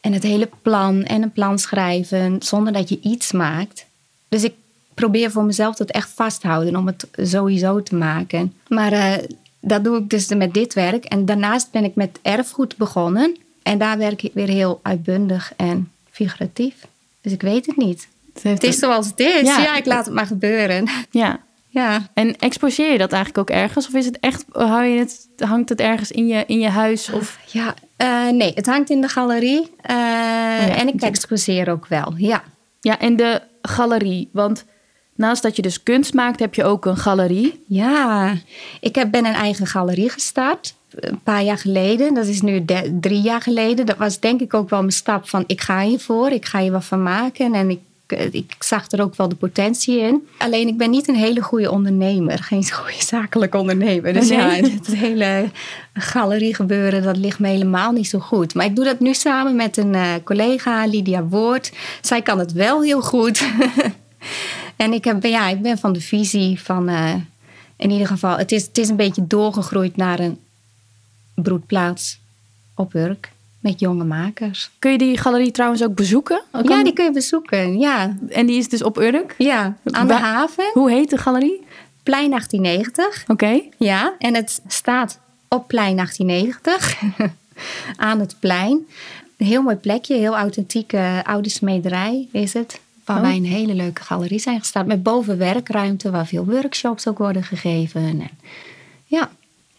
En 0.00 0.12
het 0.12 0.22
hele 0.22 0.48
plan 0.62 1.02
en 1.02 1.22
een 1.22 1.32
plan 1.32 1.58
schrijven. 1.58 2.36
Zonder 2.42 2.72
dat 2.72 2.88
je 2.88 3.00
iets 3.00 3.32
maakt. 3.32 3.86
Dus 4.28 4.44
ik 4.44 4.54
probeer 4.94 5.30
voor 5.30 5.44
mezelf 5.44 5.76
dat 5.76 5.90
echt 5.90 6.10
vasthouden 6.14 6.76
om 6.76 6.86
het 6.86 7.06
sowieso 7.16 7.82
te 7.82 7.94
maken. 7.94 8.54
Maar 8.68 8.92
uh, 8.92 9.14
dat 9.60 9.84
doe 9.84 9.98
ik 9.98 10.10
dus 10.10 10.28
met 10.28 10.54
dit 10.54 10.74
werk. 10.74 11.04
En 11.04 11.24
daarnaast 11.24 11.70
ben 11.70 11.84
ik 11.84 11.94
met 11.94 12.18
erfgoed 12.22 12.76
begonnen. 12.76 13.36
En 13.62 13.78
daar 13.78 13.98
werk 13.98 14.22
ik 14.22 14.32
weer 14.34 14.48
heel 14.48 14.80
uitbundig 14.82 15.52
en 15.56 15.90
figuratief. 16.26 16.74
Dus 17.20 17.32
ik 17.32 17.42
weet 17.42 17.66
het 17.66 17.76
niet. 17.76 18.08
Het, 18.42 18.62
is 18.62 18.78
zoals 18.78 19.06
het 19.06 19.20
is. 19.20 19.42
Ja. 19.42 19.76
ik 19.76 19.86
laat 19.86 20.04
het 20.04 20.14
maar 20.14 20.26
gebeuren. 20.26 20.88
Ja. 21.10 21.40
ja. 21.68 22.08
En 22.14 22.36
exposeer 22.36 22.92
je 22.92 22.98
dat 22.98 23.12
eigenlijk 23.12 23.50
ook 23.50 23.56
ergens? 23.56 23.86
Of 23.86 23.94
is 23.94 24.06
het 24.06 24.18
echt, 24.20 24.44
hou 24.52 24.84
je 24.84 24.98
het, 24.98 25.28
hangt 25.36 25.68
het 25.68 25.80
ergens 25.80 26.10
in 26.10 26.26
je, 26.26 26.44
in 26.46 26.58
je 26.58 26.68
huis? 26.68 27.10
Of? 27.10 27.38
Ja, 27.46 27.74
uh, 27.98 28.32
nee, 28.32 28.52
het 28.54 28.66
hangt 28.66 28.90
in 28.90 29.00
de 29.00 29.08
galerie. 29.08 29.60
Uh, 29.60 29.96
oh 29.96 30.80
en 30.80 30.88
ik 30.88 31.00
exposeer 31.00 31.70
ook 31.70 31.86
wel, 31.86 32.14
ja. 32.16 32.42
Ja, 32.80 32.98
en 32.98 33.16
de 33.16 33.42
galerie. 33.62 34.28
Want 34.32 34.64
Naast 35.20 35.42
dat 35.42 35.56
je 35.56 35.62
dus 35.62 35.82
kunst 35.82 36.14
maakt, 36.14 36.40
heb 36.40 36.54
je 36.54 36.64
ook 36.64 36.86
een 36.86 36.96
galerie. 36.96 37.64
Ja, 37.66 38.34
ik 38.80 38.94
heb, 38.94 39.10
ben 39.10 39.24
een 39.24 39.34
eigen 39.34 39.66
galerie 39.66 40.10
gestart. 40.10 40.74
Een 40.94 41.20
paar 41.22 41.42
jaar 41.42 41.58
geleden. 41.58 42.14
Dat 42.14 42.26
is 42.26 42.40
nu 42.40 42.64
drie 43.00 43.20
jaar 43.20 43.40
geleden. 43.40 43.86
Dat 43.86 43.96
was 43.96 44.20
denk 44.20 44.40
ik 44.40 44.54
ook 44.54 44.70
wel 44.70 44.80
mijn 44.80 44.92
stap 44.92 45.28
van 45.28 45.44
ik 45.46 45.60
ga 45.60 45.82
hiervoor. 45.82 46.30
Ik 46.30 46.46
ga 46.46 46.60
hier 46.60 46.72
wat 46.72 46.84
van 46.84 47.02
maken. 47.02 47.54
En 47.54 47.70
ik, 47.70 47.80
ik 48.30 48.54
zag 48.58 48.90
er 48.90 49.02
ook 49.02 49.16
wel 49.16 49.28
de 49.28 49.34
potentie 49.34 49.98
in. 49.98 50.28
Alleen 50.38 50.68
ik 50.68 50.76
ben 50.76 50.90
niet 50.90 51.08
een 51.08 51.14
hele 51.14 51.40
goede 51.42 51.70
ondernemer. 51.70 52.38
Geen 52.38 52.70
goede 52.80 53.04
zakelijk 53.04 53.54
ondernemer. 53.54 54.12
Dus 54.12 54.28
ja, 54.28 54.48
het 54.48 54.86
hele 54.86 55.50
galerie 55.94 56.54
gebeuren, 56.54 57.02
dat 57.02 57.16
ligt 57.16 57.38
me 57.38 57.48
helemaal 57.48 57.92
niet 57.92 58.08
zo 58.08 58.18
goed. 58.18 58.54
Maar 58.54 58.66
ik 58.66 58.76
doe 58.76 58.84
dat 58.84 59.00
nu 59.00 59.14
samen 59.14 59.56
met 59.56 59.76
een 59.76 59.94
uh, 59.94 60.14
collega, 60.24 60.86
Lydia 60.86 61.24
Woord. 61.24 61.72
Zij 62.00 62.22
kan 62.22 62.38
het 62.38 62.52
wel 62.52 62.82
heel 62.82 63.02
goed. 63.02 63.42
En 64.76 64.92
ik, 64.92 65.04
heb, 65.04 65.24
ja, 65.24 65.48
ik 65.48 65.62
ben 65.62 65.78
van 65.78 65.92
de 65.92 66.00
visie 66.00 66.60
van, 66.60 66.88
uh, 66.88 67.14
in 67.76 67.90
ieder 67.90 68.06
geval, 68.06 68.36
het 68.36 68.52
is, 68.52 68.66
het 68.66 68.78
is 68.78 68.88
een 68.88 68.96
beetje 68.96 69.26
doorgegroeid 69.26 69.96
naar 69.96 70.18
een 70.18 70.38
broedplaats 71.42 72.18
op 72.74 72.94
Urk 72.94 73.32
met 73.60 73.80
jonge 73.80 74.04
makers. 74.04 74.70
Kun 74.78 74.92
je 74.92 74.98
die 74.98 75.18
galerie 75.18 75.50
trouwens 75.50 75.82
ook 75.82 75.94
bezoeken? 75.94 76.42
ja, 76.62 76.82
die 76.82 76.92
kun 76.92 77.04
je 77.04 77.12
bezoeken, 77.12 77.78
ja. 77.78 78.16
En 78.28 78.46
die 78.46 78.58
is 78.58 78.68
dus 78.68 78.82
op 78.82 78.98
Urk? 78.98 79.34
Ja, 79.38 79.76
aan 79.84 80.06
de 80.06 80.14
haven. 80.14 80.70
Hoe 80.72 80.90
heet 80.90 81.10
de 81.10 81.16
galerie? 81.16 81.66
Plein 82.02 82.30
1890. 82.30 83.24
Oké. 83.28 83.60
Ja, 83.78 84.14
en 84.18 84.34
het 84.34 84.60
staat 84.66 85.18
op 85.48 85.68
plein 85.68 85.96
1890, 85.96 87.02
aan 87.96 88.20
het 88.20 88.36
plein. 88.38 88.86
Een 89.36 89.46
heel 89.46 89.62
mooi 89.62 89.76
plekje, 89.76 90.14
heel 90.14 90.36
authentieke 90.36 91.20
oude 91.22 91.48
smederij 91.48 92.28
is 92.32 92.52
het. 92.52 92.80
Waar 93.04 93.16
oh. 93.16 93.22
wij 93.22 93.36
een 93.36 93.44
hele 93.44 93.74
leuke 93.74 94.02
galerie 94.02 94.38
zijn 94.38 94.58
gestart. 94.58 94.86
Met 94.86 95.02
boven 95.02 95.38
werkruimte, 95.38 96.10
waar 96.10 96.26
veel 96.26 96.44
workshops 96.44 97.08
ook 97.08 97.18
worden 97.18 97.42
gegeven. 97.42 98.02
En, 98.02 98.28
ja. 99.04 99.30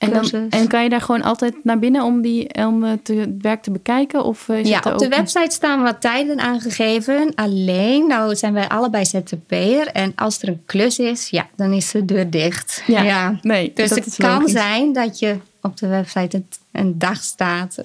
En, 0.01 0.11
dan, 0.13 0.49
en 0.49 0.67
kan 0.67 0.83
je 0.83 0.89
daar 0.89 1.01
gewoon 1.01 1.21
altijd 1.21 1.55
naar 1.63 1.79
binnen 1.79 2.03
om, 2.03 2.21
die, 2.21 2.53
om 2.53 2.83
het 2.83 3.13
werk 3.41 3.61
te 3.61 3.71
bekijken? 3.71 4.23
Of 4.23 4.49
is 4.49 4.67
ja, 4.67 4.81
op 4.85 4.97
de 4.97 5.07
website 5.07 5.51
staan 5.51 5.81
wat 5.81 6.01
tijden 6.01 6.39
aangegeven. 6.39 7.31
Alleen, 7.35 8.07
nou 8.07 8.35
zijn 8.35 8.53
wij 8.53 8.67
allebei 8.67 9.05
ZZP'er. 9.05 9.87
En 9.87 10.11
als 10.15 10.41
er 10.41 10.47
een 10.47 10.61
klus 10.65 10.99
is, 10.99 11.29
ja, 11.29 11.47
dan 11.55 11.73
is 11.73 11.91
de 11.91 12.05
deur 12.05 12.29
dicht. 12.29 12.83
Ja, 12.87 13.39
nee. 13.41 13.71
Dus 13.75 13.89
het 13.89 14.15
kan 14.17 14.47
zijn 14.47 14.93
dat 14.93 15.19
je 15.19 15.37
op 15.61 15.77
de 15.77 15.87
website 15.87 16.43
een 16.71 16.99
dag 16.99 17.23
staat. 17.23 17.77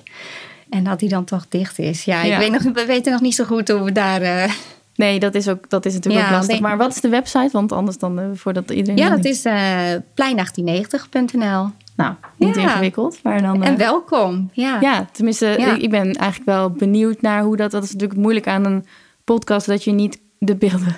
En 0.70 0.84
dat 0.84 0.98
die 0.98 1.08
dan 1.08 1.24
toch 1.24 1.46
dicht 1.48 1.78
is. 1.78 2.04
Ja, 2.04 2.22
ik 2.22 2.36
Weet 2.38 2.50
nog, 2.50 2.62
we 2.62 2.84
weten 2.86 3.12
nog 3.12 3.20
niet 3.20 3.34
zo 3.34 3.44
goed 3.44 3.68
hoe 3.68 3.82
we 3.82 3.92
daar... 3.92 4.22
Uh, 4.22 4.52
Nee, 4.96 5.20
dat 5.20 5.34
is, 5.34 5.48
ook, 5.48 5.70
dat 5.70 5.86
is 5.86 5.94
natuurlijk 5.94 6.24
ook 6.24 6.30
lastig. 6.30 6.60
Maar 6.60 6.76
wat 6.76 6.94
is 6.94 7.00
de 7.00 7.08
website? 7.08 7.48
Want 7.52 7.72
anders 7.72 7.98
dan, 7.98 8.18
uh, 8.18 8.24
voordat 8.34 8.70
iedereen... 8.70 8.96
Ja, 8.96 9.10
dat 9.10 9.24
is 9.24 9.44
uh, 9.44 9.92
plein1890.nl. 9.92 11.70
Nou, 11.96 12.14
niet 12.36 12.56
ingewikkeld. 12.56 13.18
Maar 13.22 13.42
dan, 13.42 13.62
En 13.62 13.76
welkom. 13.76 14.50
Ja, 14.52 14.78
ja 14.80 15.06
tenminste, 15.12 15.76
Ik, 15.78 15.90
ben 15.90 16.12
eigenlijk 16.12 16.50
wel 16.50 16.70
benieuwd 16.70 17.20
naar 17.20 17.42
hoe 17.42 17.56
dat... 17.56 17.70
Dat 17.70 17.84
is 17.84 17.92
natuurlijk 17.92 18.20
moeilijk 18.20 18.46
aan 18.46 18.64
een 18.64 18.86
podcast... 19.24 19.66
dat 19.66 19.84
je 19.84 19.92
niet 19.92 20.20
de 20.38 20.54
beelden 20.54 20.96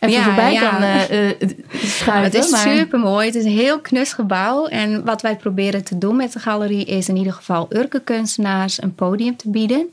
even 0.00 0.22
voorbij 0.22 0.58
kan 0.58 0.82
uh, 0.82 1.50
schuiven. 1.72 2.22
Het 2.22 2.34
is 2.34 2.50
maar... 2.50 2.76
super 2.76 2.98
mooi. 2.98 3.26
Het 3.26 3.34
is 3.34 3.44
een 3.44 3.50
heel 3.50 3.80
knus 3.80 4.12
gebouw. 4.12 4.66
En 4.66 5.04
wat 5.04 5.22
wij 5.22 5.36
proberen 5.36 5.84
te 5.84 5.98
doen 5.98 6.16
met 6.16 6.32
de 6.32 6.38
galerie... 6.38 6.84
is 6.84 7.08
in 7.08 7.16
ieder 7.16 7.32
geval 7.32 7.66
Urke 7.70 8.00
kunstenaars 8.00 8.82
een 8.82 8.94
podium 8.94 9.36
te 9.36 9.50
bieden... 9.50 9.86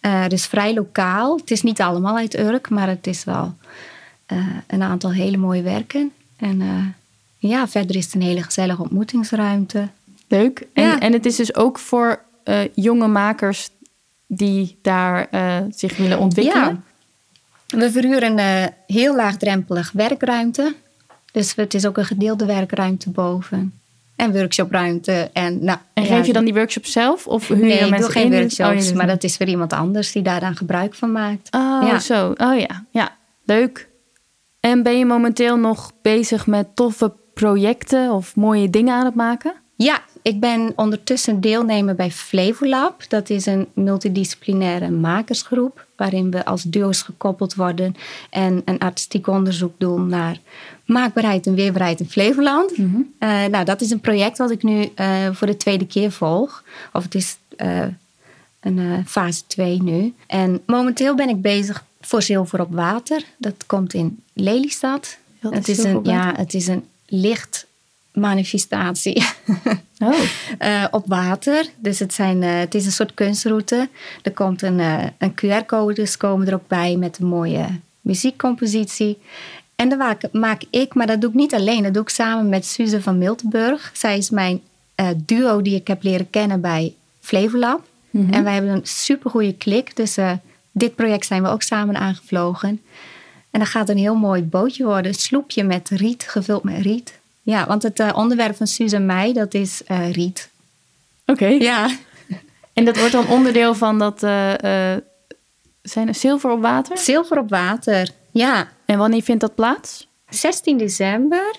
Uh, 0.00 0.28
dus 0.28 0.46
vrij 0.46 0.74
lokaal. 0.74 1.36
Het 1.36 1.50
is 1.50 1.62
niet 1.62 1.80
allemaal 1.80 2.16
uit 2.16 2.38
Urk, 2.38 2.70
maar 2.70 2.88
het 2.88 3.06
is 3.06 3.24
wel 3.24 3.54
een 4.66 4.82
aantal 4.82 5.12
hele 5.12 5.36
mooie 5.36 5.62
werken. 5.62 6.12
En 6.36 6.62
ja, 7.48 7.68
verder 7.68 7.96
is 7.96 8.04
het 8.04 8.14
een 8.14 8.22
hele 8.22 8.42
gezellige 8.42 8.82
ontmoetingsruimte. 8.82 9.88
Leuk. 10.28 10.66
En, 10.72 10.84
ja. 10.84 11.00
en 11.00 11.12
het 11.12 11.26
is 11.26 11.36
dus 11.36 11.54
ook 11.54 11.78
voor 11.78 12.20
jonge 12.74 13.06
makers 13.06 13.70
die 14.26 14.78
daar 14.82 15.28
zich 15.70 15.96
willen 15.96 16.18
ontwikkelen? 16.18 16.84
Ja. 17.66 17.78
We 17.78 17.90
verhuren 17.90 18.38
een 18.38 18.70
heel 18.86 19.16
laagdrempelig 19.16 19.92
werkruimte. 19.92 20.74
Dus 21.32 21.54
het 21.54 21.74
is 21.74 21.86
ook 21.86 21.96
een 21.96 22.04
gedeelde 22.04 22.44
werkruimte 22.44 23.10
boven 23.10 23.78
en 24.16 24.32
workshopruimte. 24.32 25.30
En, 25.32 25.64
nou, 25.64 25.78
en 25.92 26.04
geef 26.04 26.26
je 26.26 26.32
dan 26.32 26.44
die 26.44 26.54
workshop 26.54 26.86
zelf? 26.86 27.26
Of 27.26 27.48
huur 27.48 27.56
nee, 27.56 27.84
je 27.84 27.86
ik 27.86 27.98
doe 27.98 28.10
geen 28.10 28.32
in? 28.32 28.38
workshops, 28.38 28.90
oh, 28.90 28.96
maar 28.96 29.06
dat 29.06 29.24
is 29.24 29.36
voor 29.36 29.46
iemand 29.46 29.72
anders 29.72 30.12
die 30.12 30.22
daar 30.22 30.40
dan 30.40 30.56
gebruik 30.56 30.94
van 30.94 31.12
maakt. 31.12 31.48
Oh, 31.54 31.82
ja. 31.86 31.98
zo. 31.98 32.32
Oh 32.36 32.58
ja, 32.58 32.84
ja. 32.90 33.16
Leuk. 33.44 33.88
En 34.60 34.82
ben 34.82 34.98
je 34.98 35.06
momenteel 35.06 35.56
nog 35.56 35.92
bezig 36.02 36.46
met 36.46 36.76
toffe 36.76 37.12
projecten 37.34 38.12
of 38.12 38.36
mooie 38.36 38.70
dingen 38.70 38.94
aan 38.94 39.04
het 39.04 39.14
maken? 39.14 39.54
Ja, 39.76 40.02
ik 40.22 40.40
ben 40.40 40.72
ondertussen 40.76 41.40
deelnemer 41.40 41.94
bij 41.94 42.10
Flevolab. 42.10 43.04
Dat 43.08 43.30
is 43.30 43.46
een 43.46 43.66
multidisciplinaire 43.74 44.90
makersgroep 44.90 45.86
waarin 45.96 46.30
we 46.30 46.44
als 46.44 46.62
duo's 46.62 47.02
gekoppeld 47.02 47.54
worden 47.54 47.96
en 48.30 48.62
een 48.64 48.78
artistiek 48.78 49.26
onderzoek 49.26 49.72
doen 49.78 50.08
naar 50.08 50.40
maakbaarheid 50.84 51.46
en 51.46 51.54
weerbaarheid 51.54 52.00
in 52.00 52.08
Flevoland. 52.10 52.78
Mhm. 52.78 53.00
Eh, 53.18 53.44
nou, 53.44 53.64
dat 53.64 53.80
is 53.80 53.90
een 53.90 54.00
project 54.00 54.38
wat 54.38 54.50
ik 54.50 54.62
nu 54.62 54.88
uh, 54.96 55.28
voor 55.32 55.46
de 55.46 55.56
tweede 55.56 55.86
keer 55.86 56.12
volg. 56.12 56.64
Of 56.92 57.02
het 57.02 57.14
is 57.14 57.36
uh, 57.56 57.86
een 58.60 59.06
fase 59.06 59.46
2 59.46 59.82
nu. 59.82 60.14
En 60.26 60.62
momenteel 60.66 61.14
ben 61.14 61.28
ik 61.28 61.42
bezig 61.42 61.84
voor 62.00 62.22
Zilver 62.22 62.60
op 62.60 62.74
Water. 62.74 63.24
Dat 63.36 63.66
komt 63.66 63.94
in 63.94 64.22
Lelystad. 64.32 65.18
Het 65.38 65.68
is, 65.68 65.84
een, 65.84 66.00
ja, 66.02 66.34
het 66.36 66.54
is 66.54 66.66
een 66.66 66.84
licht 67.06 67.66
manifestatie 68.14 69.24
oh. 69.98 70.14
uh, 70.62 70.84
op 70.98 71.06
water. 71.06 71.66
Dus 71.76 71.98
het, 71.98 72.14
zijn, 72.14 72.42
uh, 72.42 72.58
het 72.58 72.74
is 72.74 72.86
een 72.86 72.92
soort 72.92 73.14
kunstroute. 73.14 73.88
Er 74.22 74.32
komt 74.32 74.62
een, 74.62 74.78
uh, 74.78 75.04
een 75.18 75.34
QR-codes 75.34 76.16
komen 76.16 76.46
er 76.46 76.54
ook 76.54 76.68
bij 76.68 76.96
met 76.96 77.18
een 77.18 77.26
mooie 77.26 77.66
muziekcompositie. 78.00 79.18
En 79.76 79.88
dat 79.88 79.98
maak, 79.98 80.32
maak, 80.32 80.62
ik, 80.70 80.94
maar 80.94 81.06
dat 81.06 81.20
doe 81.20 81.30
ik 81.30 81.36
niet 81.36 81.54
alleen. 81.54 81.82
Dat 81.82 81.94
doe 81.94 82.02
ik 82.02 82.08
samen 82.08 82.48
met 82.48 82.66
Suze 82.66 83.02
van 83.02 83.18
Miltenburg. 83.18 83.90
Zij 83.94 84.18
is 84.18 84.30
mijn 84.30 84.60
duo 85.16 85.62
die 85.62 85.74
ik 85.74 85.86
heb 85.86 86.02
leren 86.02 86.30
kennen 86.30 86.60
bij 86.60 86.94
Flevolab. 87.20 87.86
Mm 88.10 88.32
En 88.32 88.44
wij 88.44 88.52
hebben 88.52 88.72
een 88.72 88.86
supergoeie 88.86 89.54
klik. 89.54 89.96
Dus 89.96 90.16
dit 90.72 90.94
project 90.94 91.26
zijn 91.26 91.42
we 91.42 91.48
ook 91.48 91.62
samen 91.62 91.96
aangevlogen. 91.96 92.80
En 93.54 93.60
dat 93.60 93.68
gaat 93.68 93.88
een 93.88 93.96
heel 93.96 94.14
mooi 94.14 94.42
bootje 94.42 94.84
worden. 94.84 95.06
Een 95.06 95.18
sloepje 95.18 95.64
met 95.64 95.88
riet, 95.88 96.28
gevuld 96.28 96.62
met 96.62 96.82
riet. 96.82 97.18
Ja, 97.42 97.66
want 97.66 97.82
het 97.82 98.00
uh, 98.00 98.10
onderwerp 98.14 98.56
van 98.56 98.66
Suze 98.66 98.96
en 98.96 99.06
mij, 99.06 99.32
dat 99.32 99.54
is 99.54 99.82
uh, 99.88 100.12
riet. 100.12 100.48
Oké. 101.26 101.46
Ja. 101.46 101.96
En 102.72 102.84
dat 102.84 102.96
wordt 102.96 103.12
dan 103.12 103.28
onderdeel 103.28 103.74
van 103.74 103.98
dat... 103.98 104.22
Uh, 104.22 104.52
zijn 105.82 106.08
er 106.08 106.14
zilver 106.14 106.50
op 106.50 106.60
water? 106.60 106.98
Zilver 106.98 107.38
op 107.38 107.50
water, 107.50 108.10
ja. 108.30 108.68
En 108.84 108.98
wanneer 108.98 109.22
vindt 109.22 109.40
dat 109.40 109.54
plaats? 109.54 110.06
16 110.28 110.78
december 110.78 111.54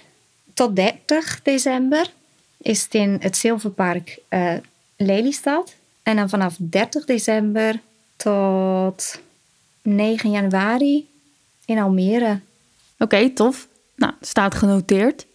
tot 0.53 0.75
30 0.75 1.41
december 1.41 2.09
is 2.57 2.83
het 2.83 2.93
in 2.93 3.17
het 3.19 3.37
Zilverpark 3.37 4.19
Lelystad. 4.95 5.75
En 6.03 6.15
dan 6.15 6.29
vanaf 6.29 6.55
30 6.57 7.05
december 7.05 7.79
tot 8.15 9.19
9 9.81 10.31
januari 10.31 11.13
in 11.65 11.79
Almere. 11.79 12.39
Oké, 12.99 13.29
tof. 13.29 13.67
Nou, 13.95 14.13
staat 14.21 14.55
genoteerd. 14.55 15.25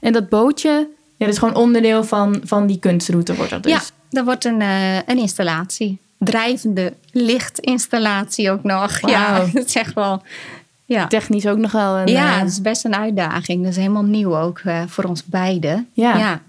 En 0.00 0.12
dat 0.12 0.28
bootje, 0.28 0.70
ja, 1.16 1.26
dat 1.26 1.28
is 1.28 1.38
gewoon 1.38 1.54
onderdeel 1.54 2.04
van, 2.04 2.40
van 2.44 2.66
die 2.66 2.78
kunstroute 2.78 3.34
wordt 3.34 3.50
dat 3.50 3.62
dus? 3.62 3.72
Ja, 3.72 3.80
dat 4.10 4.24
wordt 4.24 4.44
een, 4.44 4.60
eh, 4.60 4.96
een 4.96 5.18
installatie. 5.18 5.98
Drijvende 6.18 6.94
lichtinstallatie 7.10 8.50
ook 8.50 8.62
nog. 8.62 9.10
Ja, 9.10 9.38
dat 9.52 9.66
is 9.66 9.74
echt 9.74 9.94
wel... 9.94 10.22
Ja, 10.84 11.06
Technisch 11.06 11.46
ook 11.46 11.58
nog 11.58 11.72
wel 11.72 11.96
een... 11.96 12.06
ja 12.06 12.32
eh, 12.34 12.40
dat 12.40 12.48
is 12.48 12.60
best 12.60 12.84
een 12.84 12.94
uitdaging. 12.94 13.62
Dat 13.62 13.70
is 13.70 13.76
helemaal 13.76 14.02
nieuw 14.04 14.36
ook 14.36 14.58
eh, 14.58 14.82
voor 14.86 15.04
ons 15.04 15.24
beiden. 15.24 15.88
Ja. 15.92 16.16
ja. 16.18 16.40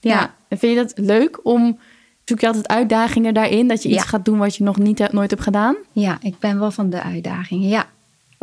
ja. 0.00 0.34
En 0.48 0.58
vind 0.58 0.72
je 0.76 0.78
dat 0.82 0.92
leuk 0.96 1.40
om... 1.42 1.78
Zoek 2.24 2.40
je 2.40 2.46
altijd 2.46 2.68
uitdagingen 2.68 3.34
daarin? 3.34 3.68
Dat 3.68 3.82
je 3.82 3.88
iets 3.88 4.02
Ja. 4.02 4.08
gaat 4.08 4.24
doen 4.24 4.38
wat 4.38 4.56
je 4.56 4.64
nog 4.64 4.78
niet, 4.78 5.12
nooit 5.12 5.30
hebt 5.30 5.42
gedaan? 5.42 5.76
Ja, 5.92 6.18
ik 6.22 6.38
ben 6.38 6.58
wel 6.58 6.70
van 6.70 6.90
de 6.90 7.02
uitdagingen. 7.02 7.68
Ja, 7.68 7.86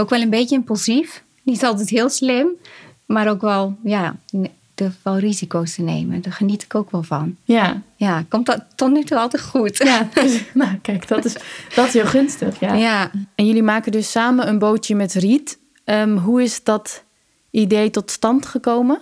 ook 0.02 0.10
wel 0.10 0.22
een 0.22 0.30
beetje 0.30 0.56
impulsief. 0.56 1.24
Niet 1.44 1.64
altijd 1.64 1.90
heel 1.90 2.10
slim, 2.10 2.48
maar 3.06 3.30
ook 3.30 3.42
wel, 3.42 3.78
ja, 3.84 4.16
durf 4.82 4.94
wel 5.04 5.18
risico's 5.18 5.76
te 5.76 5.82
nemen. 5.82 6.22
Daar 6.22 6.34
geniet 6.34 6.64
ik 6.64 6.76
ook 6.76 6.92
wel 6.92 7.04
van. 7.04 7.36
Ja. 7.44 7.82
Ja, 7.96 8.26
komt 8.30 8.46
dat 8.46 8.66
tot 8.76 8.92
nu 8.92 9.04
toe 9.04 9.18
altijd 9.18 9.44
goed. 9.44 9.78
Ja, 9.78 10.08
dus- 10.14 10.44
nou 10.54 10.76
kijk, 10.82 11.08
dat 11.08 11.26
is, 11.26 11.36
dat 11.76 11.88
is 11.88 11.94
heel 11.94 12.06
gunstig. 12.06 12.60
Ja. 12.60 12.74
ja. 12.74 13.12
En 13.36 13.46
jullie 13.46 13.64
maken 13.64 13.92
dus 13.92 14.12
samen 14.12 14.48
een 14.48 14.60
bootje 14.60 14.96
met 14.96 15.14
riet. 15.14 15.60
Ehm, 15.84 16.18
hoe 16.18 16.44
is 16.44 16.64
dat 16.64 17.04
idee 17.52 17.90
tot 17.90 18.12
stand 18.12 18.46
gekomen? 18.46 19.00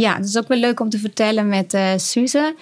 Ja, 0.00 0.16
het 0.16 0.24
is 0.24 0.38
ook 0.38 0.48
wel 0.48 0.58
leuk 0.58 0.80
om 0.80 0.88
te 0.88 0.98
vertellen 0.98 1.48
met 1.48 1.74
eh 1.74 1.92
Suze. 1.96 2.54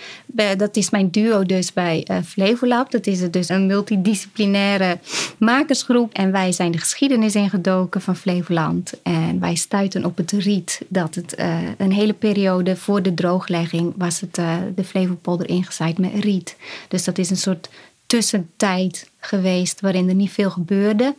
Dat 0.56 0.76
is 0.76 0.90
mijn 0.90 1.10
duo 1.10 1.42
dus 1.44 1.72
bij 1.72 2.04
eh 2.06 2.16
Flevolab. 2.24 2.90
Dat 2.90 3.06
is 3.06 3.30
dus 3.30 3.48
een 3.48 3.66
multidisciplinaire 3.66 4.98
makersgroep. 5.38 6.12
En 6.12 6.32
wij 6.32 6.52
zijn 6.52 6.70
de 6.70 6.78
geschiedenis 6.78 7.34
ingedoken 7.34 8.00
van 8.00 8.16
Flevoland. 8.16 8.92
En 9.02 9.40
wij 9.40 9.54
stuiten 9.54 10.04
op 10.04 10.16
het 10.16 10.30
riet 10.32 10.80
dat 10.88 11.14
het 11.14 11.34
eh, 11.34 11.58
een 11.78 11.92
hele 11.92 12.12
periode 12.12 12.76
voor 12.76 13.02
de 13.02 13.14
drooglegging... 13.14 13.94
was 13.96 14.20
het 14.20 14.38
eh, 14.38 14.56
de 14.74 14.84
Flevopolder 14.84 15.48
ingezaaid 15.48 15.98
met 15.98 16.12
riet. 16.14 16.56
Dus 16.88 17.04
dat 17.04 17.18
is 17.18 17.30
een 17.30 17.36
soort 17.36 17.68
tussentijd 18.06 19.10
geweest 19.20 19.80
waarin 19.80 20.08
er 20.08 20.14
niet 20.14 20.30
veel 20.30 20.50
gebeurde. 20.50 21.14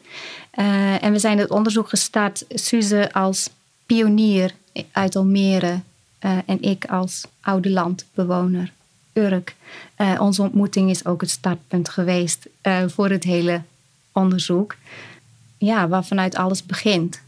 En 1.01 1.11
we 1.11 1.19
zijn 1.19 1.37
het 1.37 1.49
onderzoek 1.49 1.89
gestart, 1.89 2.45
Suze 2.49 3.13
als 3.13 3.49
pionier 3.85 4.51
uit 4.91 5.15
Almere 5.15 5.79
eh, 6.19 6.37
en 6.45 6.61
ik 6.61 6.85
als 6.85 7.25
oude 7.41 7.69
landbewoner, 7.69 8.71
Urk. 9.13 9.55
Eh, 9.95 10.15
onze 10.21 10.41
ontmoeting 10.41 10.89
is 10.89 11.05
ook 11.05 11.21
het 11.21 11.29
startpunt 11.29 11.89
geweest 11.89 12.47
eh, 12.61 12.83
voor 12.87 13.09
het 13.09 13.23
hele 13.23 13.61
onderzoek. 14.13 14.75
Ja, 15.57 15.87
waar 15.87 16.05
vanuit 16.05 16.35
alles 16.35 16.65
begint. 16.65 17.21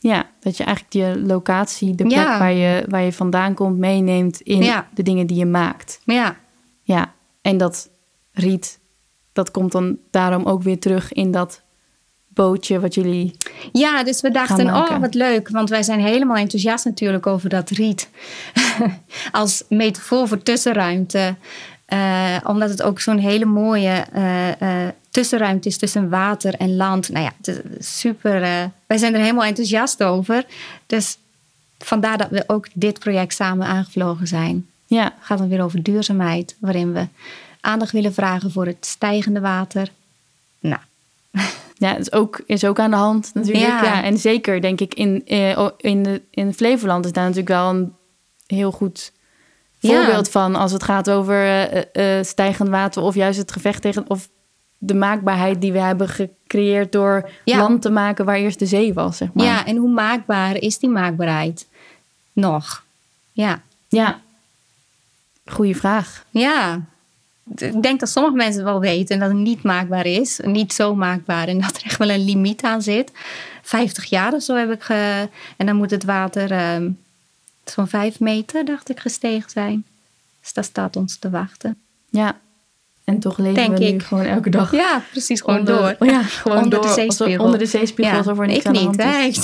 Ja, 0.00 0.30
dat 0.40 0.56
je 0.56 0.64
eigenlijk 0.64 0.94
je 0.94 1.22
locatie, 1.26 1.94
de 1.94 2.02
plek 2.04 2.16
Ja. 2.16 2.38
waar, 2.38 2.52
je, 2.52 2.84
waar 2.88 3.02
je 3.02 3.12
vandaan 3.12 3.54
komt, 3.54 3.78
meeneemt 3.78 4.40
in 4.40 4.62
Ja. 4.62 4.88
de 4.94 5.02
dingen 5.02 5.26
die 5.26 5.36
je 5.36 5.46
maakt. 5.46 6.00
Ja, 6.04 6.36
Ja, 6.82 7.12
en 7.42 7.56
dat 7.56 7.88
riet, 8.32 8.78
dat 9.32 9.50
komt 9.50 9.72
dan 9.72 9.96
daarom 10.10 10.44
ook 10.44 10.62
weer 10.62 10.78
terug 10.80 11.12
in 11.12 11.30
dat 11.30 11.60
bootje 12.28 12.80
wat 12.80 12.94
jullie... 12.94 13.36
Ja, 13.72 14.04
dus 14.04 14.20
we 14.20 14.30
dachten, 14.30 14.66
oh 14.66 14.98
wat 14.98 15.14
leuk. 15.14 15.48
Want 15.48 15.68
wij 15.68 15.82
zijn 15.82 16.00
helemaal 16.00 16.36
enthousiast 16.36 16.84
natuurlijk 16.84 17.26
over 17.26 17.48
dat 17.48 17.70
riet. 17.70 18.08
Als 19.32 19.64
metafoor 19.68 20.28
voor 20.28 20.42
tussenruimte. 20.42 21.34
Eh, 21.86 22.36
omdat 22.44 22.68
het 22.68 22.82
ook 22.82 23.00
zo'n 23.00 23.18
hele 23.18 23.44
mooie 23.44 24.04
eh, 24.12 24.60
eh, 24.60 24.92
tussenruimte 25.10 25.68
is 25.68 25.78
tussen 25.78 26.08
water 26.08 26.54
en 26.54 26.76
land. 26.76 27.08
Nou 27.08 27.24
ja, 27.24 27.32
het 27.36 27.62
is 27.78 27.98
super. 27.98 28.40
wij 28.86 28.98
zijn 28.98 29.14
er 29.14 29.20
helemaal 29.20 29.44
enthousiast 29.44 30.02
over. 30.02 30.46
Dus 30.86 31.18
vandaar 31.78 32.18
dat 32.18 32.30
we 32.30 32.44
ook 32.46 32.66
dit 32.72 32.98
project 32.98 33.34
samen 33.34 33.66
aangevlogen 33.66 34.26
zijn. 34.26 34.66
Ja, 34.86 35.04
Het 35.04 35.12
gaat 35.20 35.38
dan 35.38 35.48
weer 35.48 35.62
over 35.62 35.82
duurzaamheid. 35.82 36.56
Waarin 36.58 36.92
we 36.92 37.06
aandacht 37.60 37.92
willen 37.92 38.14
vragen 38.14 38.52
voor 38.52 38.66
het 38.66 38.86
stijgende 38.86 39.40
water. 39.40 39.88
Nou, 40.60 40.80
ja 41.78 41.96
is 41.96 42.12
ook, 42.12 42.40
is 42.46 42.64
ook 42.64 42.78
aan 42.78 42.90
de 42.90 42.96
hand 42.96 43.30
natuurlijk. 43.34 43.66
Ja. 43.66 43.82
Ja. 43.84 44.02
en 44.02 44.18
zeker 44.18 44.60
denk 44.60 44.80
ik 44.80 44.94
in, 44.94 45.22
eh, 45.26 45.68
in, 45.76 46.02
de, 46.02 46.22
in 46.30 46.54
Flevoland 46.54 47.04
is 47.04 47.12
daar 47.12 47.22
natuurlijk 47.24 47.48
wel 47.48 47.68
een 47.70 47.92
heel 48.46 48.72
goed 48.72 49.12
Ja. 49.78 49.96
voorbeeld 50.04 50.30
van... 50.30 50.54
als 50.54 50.72
het 50.72 50.82
gaat 50.82 51.10
over 51.10 51.36
eh, 51.42 52.18
eh, 52.18 52.24
stijgend 52.24 52.68
water 52.68 53.02
of 53.02 53.14
juist 53.14 53.38
het 53.38 53.52
gevecht 53.52 53.82
tegen... 53.82 54.04
of 54.10 54.28
de 54.78 54.94
maakbaarheid 54.94 55.60
die 55.60 55.72
we 55.72 55.78
hebben 55.78 56.08
gecreëerd 56.08 56.92
door 56.92 57.30
Ja. 57.44 57.58
land 57.58 57.82
te 57.82 57.90
maken 57.90 58.24
waar 58.24 58.36
eerst 58.36 58.58
de 58.58 58.66
zee 58.66 58.94
was, 58.94 59.16
zeg 59.16 59.28
maar. 59.32 59.44
Ja, 59.46 59.66
en 59.66 59.76
hoe 59.76 59.90
maakbaar 59.90 60.56
is 60.56 60.78
die 60.78 60.88
maakbaarheid 60.90 61.66
nog? 62.32 62.84
Ja, 63.32 63.62
Ja. 63.88 64.20
Goeie 65.46 65.76
vraag. 65.76 66.24
ja. 66.30 66.80
Ik 67.54 67.82
denk 67.82 68.00
dat 68.00 68.08
sommige 68.08 68.36
mensen 68.36 68.64
wel 68.64 68.80
weten 68.80 69.14
en 69.14 69.20
dat 69.20 69.28
het 69.28 69.38
niet 69.38 69.62
maakbaar 69.62 70.06
is. 70.06 70.40
Niet 70.44 70.72
zo 70.72 70.94
maakbaar 70.94 71.48
en 71.48 71.60
dat 71.60 71.76
er 71.76 71.82
echt 71.84 71.96
wel 71.98 72.10
een 72.10 72.24
limiet 72.24 72.62
aan 72.62 72.82
zit. 72.82 73.12
50 73.62 74.04
jaar 74.04 74.32
of 74.32 74.42
zo 74.42 74.54
heb 74.56 74.72
ik 74.72 74.82
ge... 74.82 75.28
En 75.56 75.66
dan 75.66 75.76
moet 75.76 75.90
het 75.90 76.04
water 76.04 76.50
ehm, 76.50 76.88
zo'n 77.64 77.88
5 77.88 78.20
meter, 78.20 78.64
dacht 78.64 78.90
ik, 78.90 79.00
gestegen 79.00 79.50
zijn. 79.50 79.84
Dus 80.40 80.52
dat 80.52 80.64
staat 80.64 80.96
ons 80.96 81.16
te 81.18 81.30
wachten. 81.30 81.76
Ja. 82.10 82.36
En 83.04 83.18
toch 83.18 83.38
leven 83.38 83.54
Denk 83.54 83.76
we 83.78 83.84
nu 83.84 83.90
ik. 83.90 84.02
gewoon 84.02 84.24
elke 84.24 84.50
dag 84.50 84.72
Ja, 84.72 85.02
precies. 85.10 85.40
Gewoon 85.40 85.58
onder, 85.58 85.96
door. 85.98 86.08
Ja, 86.08 86.22
gewoon 86.42 86.58
Onder 86.62 86.80
de 86.80 86.86
door. 86.86 86.94
zeespiegel. 86.94 87.26
Alsof- 87.26 87.44
Onder 87.44 87.58
de 87.58 87.66
zeespiegel, 87.66 88.12
Ja, 88.14 88.20
ik 88.54 88.66
aan 88.66 88.72
de 88.72 88.80
niet. 88.80 89.02
Hè? 89.02 89.18
Ik, 89.22 89.34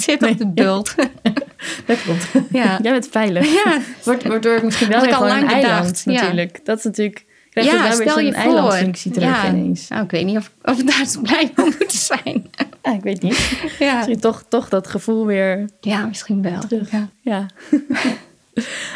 zit 0.00 0.20
Nee. 0.20 0.30
op 0.30 0.38
de 0.38 0.46
bult. 0.46 0.94
Dat 1.86 2.02
klopt. 2.02 2.26
Ja. 2.50 2.78
Jij 2.82 2.92
bent 2.92 3.08
veilig. 3.10 3.52
Ja. 3.64 3.80
Waardoor 4.04 4.56
ik 4.56 4.62
misschien 4.62 4.88
wel 4.88 5.00
weer 5.00 5.14
gewoon 5.14 5.30
een 5.30 5.36
lang 5.38 5.50
eiland 5.52 5.80
bedacht, 5.86 6.06
natuurlijk. 6.06 6.60
Dat 6.64 6.78
is 6.78 6.84
natuurlijk... 6.84 7.24
Krijg 7.54 7.70
je 7.70 8.04
wel 8.04 8.16
weer 8.16 8.32
zo'n 8.32 8.32
eilandfunctie 8.42 9.10
terug 9.10 9.28
ja. 9.28 9.48
ineens. 9.48 9.88
Nou, 9.88 10.04
ik 10.04 10.10
weet 10.10 10.24
niet 10.24 10.36
of, 10.36 10.50
of 10.62 10.76
we 10.76 10.84
daar 10.84 11.06
zo 11.06 11.20
blij 11.20 11.52
mee 11.56 11.66
moeten 11.78 11.98
zijn. 11.98 12.50
Ja, 12.82 12.92
ik 12.98 13.02
weet 13.02 13.22
niet. 13.22 13.58
Ja, 13.78 13.94
Misschien 13.96 14.20
toch, 14.20 14.44
toch 14.48 14.68
dat 14.68 14.86
gevoel 14.86 15.26
weer 15.26 15.68
ja 15.80 16.06
misschien 16.06 16.42
wel. 16.42 16.60
terug. 16.60 16.90
Ja. 16.90 17.08
Ja. 17.20 17.46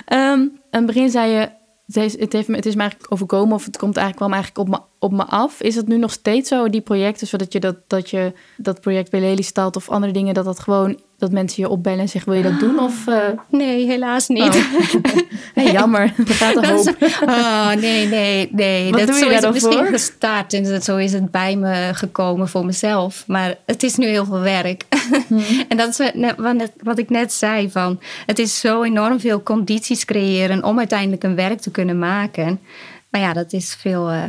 Ehm, 0.05 0.41
aan 0.41 0.51
het 0.71 0.87
begin 0.87 1.11
zei 1.11 1.31
je, 1.33 1.51
je, 1.87 2.01
het, 2.19 2.33
heeft 2.33 2.49
me, 2.49 2.57
het 2.57 2.67
is 2.67 2.75
me 2.75 2.81
eigenlijk 2.81 3.13
overkomen 3.13 3.55
of 3.55 3.65
het 3.65 3.77
komt 3.77 3.97
eigenlijk, 3.97 4.27
kwam 4.27 4.41
eigenlijk 4.41 4.69
op 4.69 4.79
me, 4.79 5.07
op 5.07 5.13
me 5.13 5.25
af. 5.25 5.61
Is 5.61 5.75
het 5.75 5.89
nu 5.89 5.99
nog 5.99 6.13
steeds 6.13 6.49
zo, 6.49 6.69
die 6.69 6.81
projecten, 6.81 7.27
zodat 7.27 7.53
je 7.53 7.61
dat, 7.61 7.77
dat, 7.87 8.11
je, 8.11 8.33
dat 8.57 8.81
project 8.81 9.11
bij 9.11 9.21
Lelystad 9.21 9.77
of 9.77 9.89
andere 9.89 10.13
dingen, 10.13 10.35
dat 10.35 10.45
dat 10.45 10.61
gewoon, 10.61 11.01
dat 11.19 11.31
mensen 11.33 11.63
je 11.63 11.69
opbellen 11.69 11.99
en 12.01 12.09
zeggen, 12.09 12.33
wil 12.33 12.43
je 12.43 12.51
dat 12.51 12.61
doen? 12.61 12.79
Of, 12.79 13.07
eh, 13.07 13.17
Nee, 13.49 13.87
helaas 13.87 14.29
niet. 14.29 14.55
Oh. 14.57 15.15
hey, 15.55 15.73
jammer, 15.73 16.15
er 16.29 16.35
gaat 16.35 16.57
een 16.57 16.65
hoop. 16.65 16.97
oh, 17.29 17.73
nee, 17.73 18.07
nee, 18.07 18.49
nee. 18.53 18.91
Wat 18.91 18.99
dat, 18.99 19.09
doe 19.09 19.17
je 19.17 19.23
zo 19.25 19.31
is 19.31 19.43
het 19.43 19.53
misschien 19.53 19.79
voor? 19.79 19.87
gestart 19.87 20.53
en 20.53 20.65
dat, 20.65 20.85
zo 20.85 20.97
is 20.97 21.13
het 21.13 21.31
bij 21.31 21.57
me 21.57 21.91
gekomen 21.93 22.49
voor 22.49 22.65
mezelf. 22.65 23.25
Maar 23.27 23.55
het 23.67 23.83
is 23.83 23.97
nu 23.97 24.07
heel 24.07 24.25
veel 24.25 24.41
werk. 24.41 24.85
Hmm. 25.29 25.43
en 25.69 25.77
dat 25.77 25.89
is 25.89 26.11
wat, 26.37 26.71
wat 26.83 26.99
ik 26.99 27.11
net 27.11 27.33
zei. 27.33 27.71
Van, 27.71 28.01
het 28.27 28.39
is 28.39 28.61
zo 28.61 28.83
enorm 28.83 29.21
veel 29.21 29.43
condities 29.43 30.05
creëren 30.05 30.65
om 30.65 30.79
uiteindelijk 30.79 31.23
een 31.25 31.35
werk 31.35 31.61
te 31.61 31.71
kunnen 31.71 31.99
maken. 31.99 32.61
Maar 33.09 33.21
ja, 33.21 33.33
dat 33.33 33.53
is 33.53 33.75
veel 33.75 34.11
eh, 34.11 34.23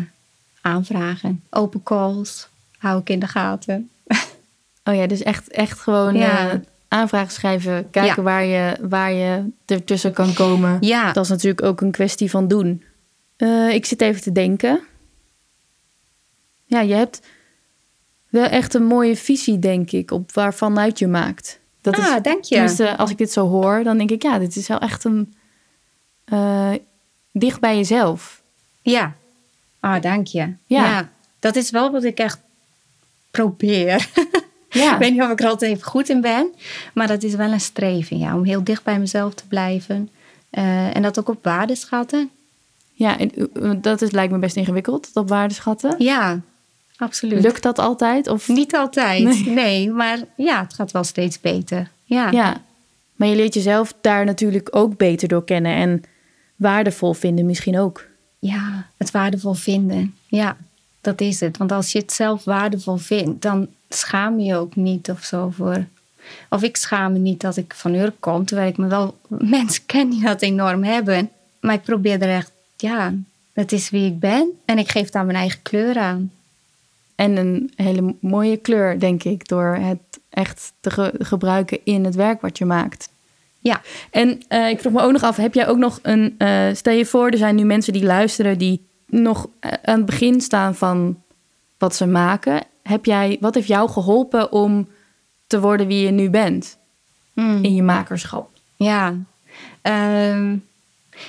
aanvragen. 0.61 1.43
Open 1.49 1.83
calls 1.83 2.47
hou 2.77 2.99
ik 2.99 3.09
in 3.09 3.19
de 3.19 3.27
gaten. 3.27 3.89
Oh 4.83 4.95
ja, 4.95 5.07
dus 5.07 5.23
echt, 5.23 5.47
echt 5.49 5.79
gewoon 5.79 6.15
Ja. 6.15 6.49
eh, 6.49 6.55
aanvragen 6.89 7.31
schrijven, 7.31 7.89
kijken 7.89 8.15
Ja. 8.15 8.21
waar, 8.21 8.45
je, 8.45 8.77
waar 8.81 9.13
je 9.13 9.49
ertussen 9.65 10.13
kan 10.13 10.33
komen. 10.33 10.77
Ja, 10.79 11.11
Dat 11.11 11.23
is 11.23 11.29
natuurlijk 11.29 11.63
ook 11.63 11.81
een 11.81 11.91
kwestie 11.91 12.29
van 12.29 12.47
doen. 12.47 12.83
Eh, 13.35 13.73
ik 13.73 13.85
zit 13.85 14.01
even 14.01 14.21
te 14.21 14.31
denken. 14.31 14.79
Ja, 16.65 16.81
je 16.81 16.93
hebt 16.93 17.21
wel 18.29 18.45
echt 18.45 18.73
een 18.73 18.85
mooie 18.85 19.15
visie, 19.15 19.59
denk 19.59 19.91
ik, 19.91 20.11
op 20.11 20.31
waarvanuit 20.31 20.99
je 20.99 21.07
maakt. 21.07 21.59
Dat 21.81 21.97
ah, 21.97 22.15
is, 22.15 22.21
dank 22.21 22.43
je. 22.43 22.95
als 22.97 23.09
ik 23.11 23.17
dit 23.17 23.31
zo 23.31 23.47
hoor, 23.47 23.83
dan 23.83 23.97
denk 23.97 24.11
ik, 24.11 24.21
ja, 24.23 24.39
dit 24.39 24.55
is 24.55 24.67
wel 24.67 24.79
echt 24.79 25.03
een 25.03 25.33
eh, 26.25 26.71
dicht 27.31 27.59
bij 27.59 27.75
jezelf. 27.75 28.41
Ja. 28.81 29.13
Ah, 29.79 30.01
dank 30.01 30.27
je. 30.27 30.39
Ja. 30.65 30.85
Ja. 30.85 31.09
Dat 31.39 31.55
is 31.55 31.69
wel 31.69 31.91
wat 31.91 32.03
ik 32.03 32.17
echt 32.17 32.39
probeer. 33.31 34.07
Ja, 34.69 34.93
Ik 34.93 34.99
weet 34.99 35.11
niet 35.11 35.21
of 35.21 35.29
ik 35.29 35.39
er 35.39 35.47
altijd 35.47 35.71
even 35.71 35.87
goed 35.87 36.09
in 36.09 36.21
ben. 36.21 36.47
Maar 36.93 37.07
dat 37.07 37.23
is 37.23 37.35
wel 37.35 37.51
een 37.51 37.59
streven, 37.59 38.17
ja. 38.17 38.35
Om 38.35 38.43
heel 38.43 38.63
dicht 38.63 38.83
bij 38.83 38.99
mezelf 38.99 39.33
te 39.33 39.47
blijven. 39.47 40.09
Eh, 40.49 40.95
en 40.95 41.01
dat 41.01 41.19
ook 41.19 41.29
op 41.29 41.43
waarde 41.43 41.75
schatten. 41.75 42.29
ja 42.93 43.17
eh, 43.19 43.45
dat 43.81 44.01
is, 44.01 44.11
lijkt 44.11 44.31
me 44.31 44.39
best 44.39 44.55
ingewikkeld, 44.55 45.13
dat 45.13 45.29
waardeschatten. 45.29 45.95
Ja, 45.97 46.39
absoluut. 46.97 47.41
Lukt 47.43 47.63
dat 47.63 47.79
altijd? 47.79 48.27
Of, 48.27 48.47
Niet 48.47 48.75
altijd, 48.75 49.23
Nee. 49.23 49.49
nee. 49.63 49.91
Maar 49.91 50.19
ja, 50.35 50.61
het 50.63 50.73
gaat 50.73 50.91
wel 50.91 51.03
steeds 51.03 51.39
beter. 51.41 51.89
Ja. 52.03 52.31
Ja, 52.31 52.61
maar 53.15 53.27
je 53.27 53.35
leert 53.35 53.53
jezelf 53.53 53.93
daar 54.01 54.25
natuurlijk 54.25 54.67
ook 54.71 54.97
beter 54.97 55.27
door 55.27 55.43
kennen 55.43 55.73
en 55.73 56.03
waardevol 56.55 57.13
vinden 57.13 57.45
misschien 57.45 57.79
ook. 57.79 58.07
Ja, 58.39 58.87
het 58.97 59.11
waardevol 59.11 59.53
vinden. 59.53 60.15
Ja, 60.27 60.57
dat 61.01 61.21
is 61.21 61.39
het. 61.39 61.57
Want 61.57 61.71
als 61.71 61.91
je 61.91 61.99
het 61.99 62.11
zelf 62.13 62.43
waardevol 62.43 62.97
vindt, 62.97 63.41
dan 63.41 63.67
schaam 63.89 64.39
je 64.39 64.55
ook 64.55 64.75
niet 64.75 65.09
of 65.09 65.23
zo 65.23 65.49
voor. 65.55 65.85
Of 66.49 66.63
ik 66.63 66.77
schaam 66.77 67.11
me 67.13 67.19
niet 67.19 67.41
dat 67.41 67.57
ik 67.57 67.73
van 67.73 67.93
Urk 67.93 68.15
kom, 68.19 68.45
terwijl 68.45 68.69
ik 68.69 68.77
me 68.77 68.87
wel 68.87 69.17
mensen 69.57 69.85
ken 69.85 70.09
die 70.09 70.21
dat 70.23 70.41
enorm 70.41 70.83
hebben. 70.83 71.29
Maar 71.61 71.73
ik 71.73 71.81
probeer 71.83 72.21
er 72.21 72.35
echt, 72.35 72.51
ja, 72.77 73.13
het 73.53 73.71
is 73.71 73.89
wie 73.89 74.05
ik 74.05 74.19
ben 74.19 74.49
en 74.65 74.77
ik 74.77 74.89
geef 74.91 75.09
daar 75.09 75.25
mijn 75.25 75.37
eigen 75.37 75.61
kleur 75.61 75.97
aan. 75.97 76.31
En 77.15 77.37
een 77.37 77.71
hele 77.75 78.15
mooie 78.19 78.57
kleur, 78.57 78.99
denk 78.99 79.23
ik, 79.23 79.47
door 79.47 79.75
het 79.75 79.99
echt 80.29 80.71
te 80.79 80.89
ge- 80.91 81.13
gebruiken 81.19 81.79
in 81.83 82.05
het 82.05 82.15
werk 82.15 82.41
wat 82.41 82.57
je 82.57 82.65
maakt. 82.65 83.09
Ja, 83.59 83.81
En 84.11 84.41
eh, 84.47 84.69
ik 84.69 84.79
vroeg 84.79 84.93
me 84.93 85.01
ook 85.01 85.11
nog 85.11 85.23
af, 85.23 85.35
heb 85.35 85.53
jij 85.53 85.67
ook 85.67 85.77
nog 85.77 85.99
een... 86.01 86.35
eh, 86.37 86.67
stel 86.73 86.93
je 86.93 87.05
voor, 87.05 87.29
er 87.29 87.37
zijn 87.37 87.55
nu 87.55 87.63
mensen 87.63 87.93
die 87.93 88.03
luisteren... 88.03 88.57
die 88.57 88.87
nog 89.05 89.47
eh, 89.59 89.71
aan 89.83 89.97
het 89.97 90.05
begin 90.05 90.41
staan 90.41 90.75
van 90.75 91.21
wat 91.77 91.95
ze 91.95 92.05
maken. 92.07 92.61
Heb 92.89 93.05
jij, 93.05 93.37
wat 93.39 93.55
heeft 93.55 93.67
jou 93.67 93.89
geholpen 93.89 94.51
om 94.51 94.87
te 95.47 95.59
worden 95.59 95.87
wie 95.87 96.05
je 96.05 96.11
nu 96.11 96.29
bent 96.29 96.77
Hmm. 97.33 97.63
in 97.63 97.75
je 97.75 97.83
makerschap? 97.83 98.49
ja. 98.75 99.15
Ehm, 99.81 100.55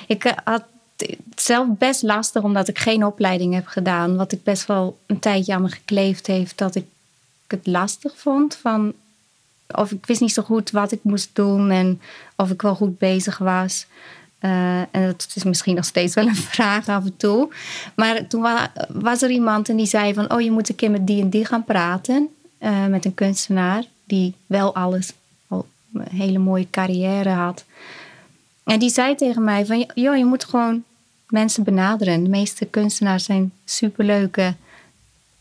ik 0.06 0.24
eh, 0.24 0.32
had 0.44 0.64
het 0.96 1.18
zelf 1.34 1.68
best 1.78 2.02
lastig 2.02 2.42
omdat 2.42 2.68
ik 2.68 2.78
geen 2.78 3.04
opleiding 3.04 3.54
heb 3.54 3.66
gedaan. 3.66 4.16
Wat 4.16 4.32
ik 4.32 4.42
best 4.42 4.66
wel 4.66 4.98
een 5.06 5.18
tijdje 5.18 5.54
aan 5.54 5.62
me 5.62 5.68
gekleefd 5.68 6.26
heeft. 6.26 6.58
Dat 6.58 6.74
ik 6.74 6.84
het 7.46 7.66
lastig 7.66 8.12
vond. 8.16 8.54
Van, 8.54 8.92
of 9.68 9.90
ik 9.90 10.06
wist 10.06 10.20
niet 10.20 10.32
zo 10.32 10.42
goed 10.42 10.70
wat 10.70 10.92
ik 10.92 11.02
moest 11.02 11.30
doen. 11.32 11.70
En 11.70 12.00
of 12.36 12.50
ik 12.50 12.62
wel 12.62 12.74
goed 12.74 12.98
bezig 12.98 13.38
was. 13.38 13.86
Eh, 14.40 14.79
en 14.81 14.88
dat 15.07 15.29
is 15.35 15.44
misschien 15.44 15.74
nog 15.74 15.85
steeds 15.85 16.14
wel 16.14 16.26
een 16.26 16.37
vraag 16.55 16.88
af 16.88 17.05
en 17.05 17.16
toe. 17.16 17.48
Maar 17.96 18.26
toen 18.26 18.40
wa- 18.42 18.72
was 18.88 19.22
er 19.22 19.31
iemand 19.31 19.68
en 19.68 19.76
die 19.76 19.87
zei 19.87 20.14
van... 20.14 20.33
oh, 20.33 20.40
je 20.40 20.50
moet 20.50 20.68
een 20.68 20.74
keer 20.74 20.90
met 20.90 21.07
die 21.07 21.22
en 21.22 21.31
die 21.31 21.44
gaan 21.44 21.64
praten. 21.64 22.29
eh, 22.59 22.87
met 22.87 23.05
een 23.05 23.14
kunstenaar 23.14 23.85
die 24.05 24.35
wel 24.46 24.74
alles... 24.74 25.12
al 25.48 25.66
een 25.94 26.16
hele 26.16 26.38
mooie 26.38 26.66
carrière 26.70 27.29
had. 27.31 27.64
En 28.64 28.79
die 28.79 28.90
zei 28.90 29.14
tegen 29.14 29.44
mij 29.44 29.66
van... 29.66 29.90
joh, 29.94 30.16
je 30.16 30.24
moet 30.24 30.44
gewoon 30.44 30.83
mensen 31.29 31.64
benaderen. 31.64 32.22
De 32.24 32.31
meeste 32.31 32.64
kunstenaars 32.66 33.24
zijn 33.24 33.53
superleuke, 33.64 34.55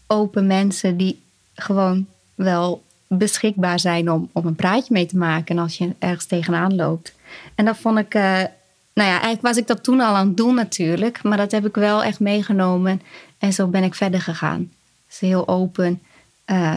open 0.07 0.47
mensen... 0.47 0.97
die 0.97 1.19
gewoon 1.55 2.05
wel 2.35 2.83
beschikbaar 3.07 3.79
zijn 3.79 4.11
om, 4.11 4.29
om 4.31 4.45
een 4.45 4.55
praatje 4.55 4.93
mee 4.93 5.05
te 5.05 5.17
maken... 5.17 5.57
als 5.57 5.77
je 5.77 5.89
ergens 5.99 6.25
tegenaan 6.25 6.75
loopt. 6.75 7.13
En 7.55 7.65
dat 7.65 7.77
vond 7.77 7.97
ik... 7.97 8.13
eh, 8.13 8.43
nou 8.93 9.07
ja, 9.09 9.13
eigenlijk 9.13 9.41
was 9.41 9.57
ik 9.57 9.67
dat 9.67 9.83
toen 9.83 9.99
al 10.01 10.15
aan 10.15 10.27
het 10.27 10.37
doen 10.37 10.55
natuurlijk. 10.55 11.23
Maar 11.23 11.37
dat 11.37 11.51
heb 11.51 11.65
ik 11.65 11.75
wel 11.75 12.03
echt 12.03 12.19
meegenomen. 12.19 13.01
En 13.37 13.53
zo 13.53 13.67
ben 13.67 13.83
ik 13.83 13.95
verder 13.95 14.21
gegaan. 14.21 14.71
Dus 15.07 15.19
heel 15.19 15.47
open 15.47 16.01
eh, 16.45 16.75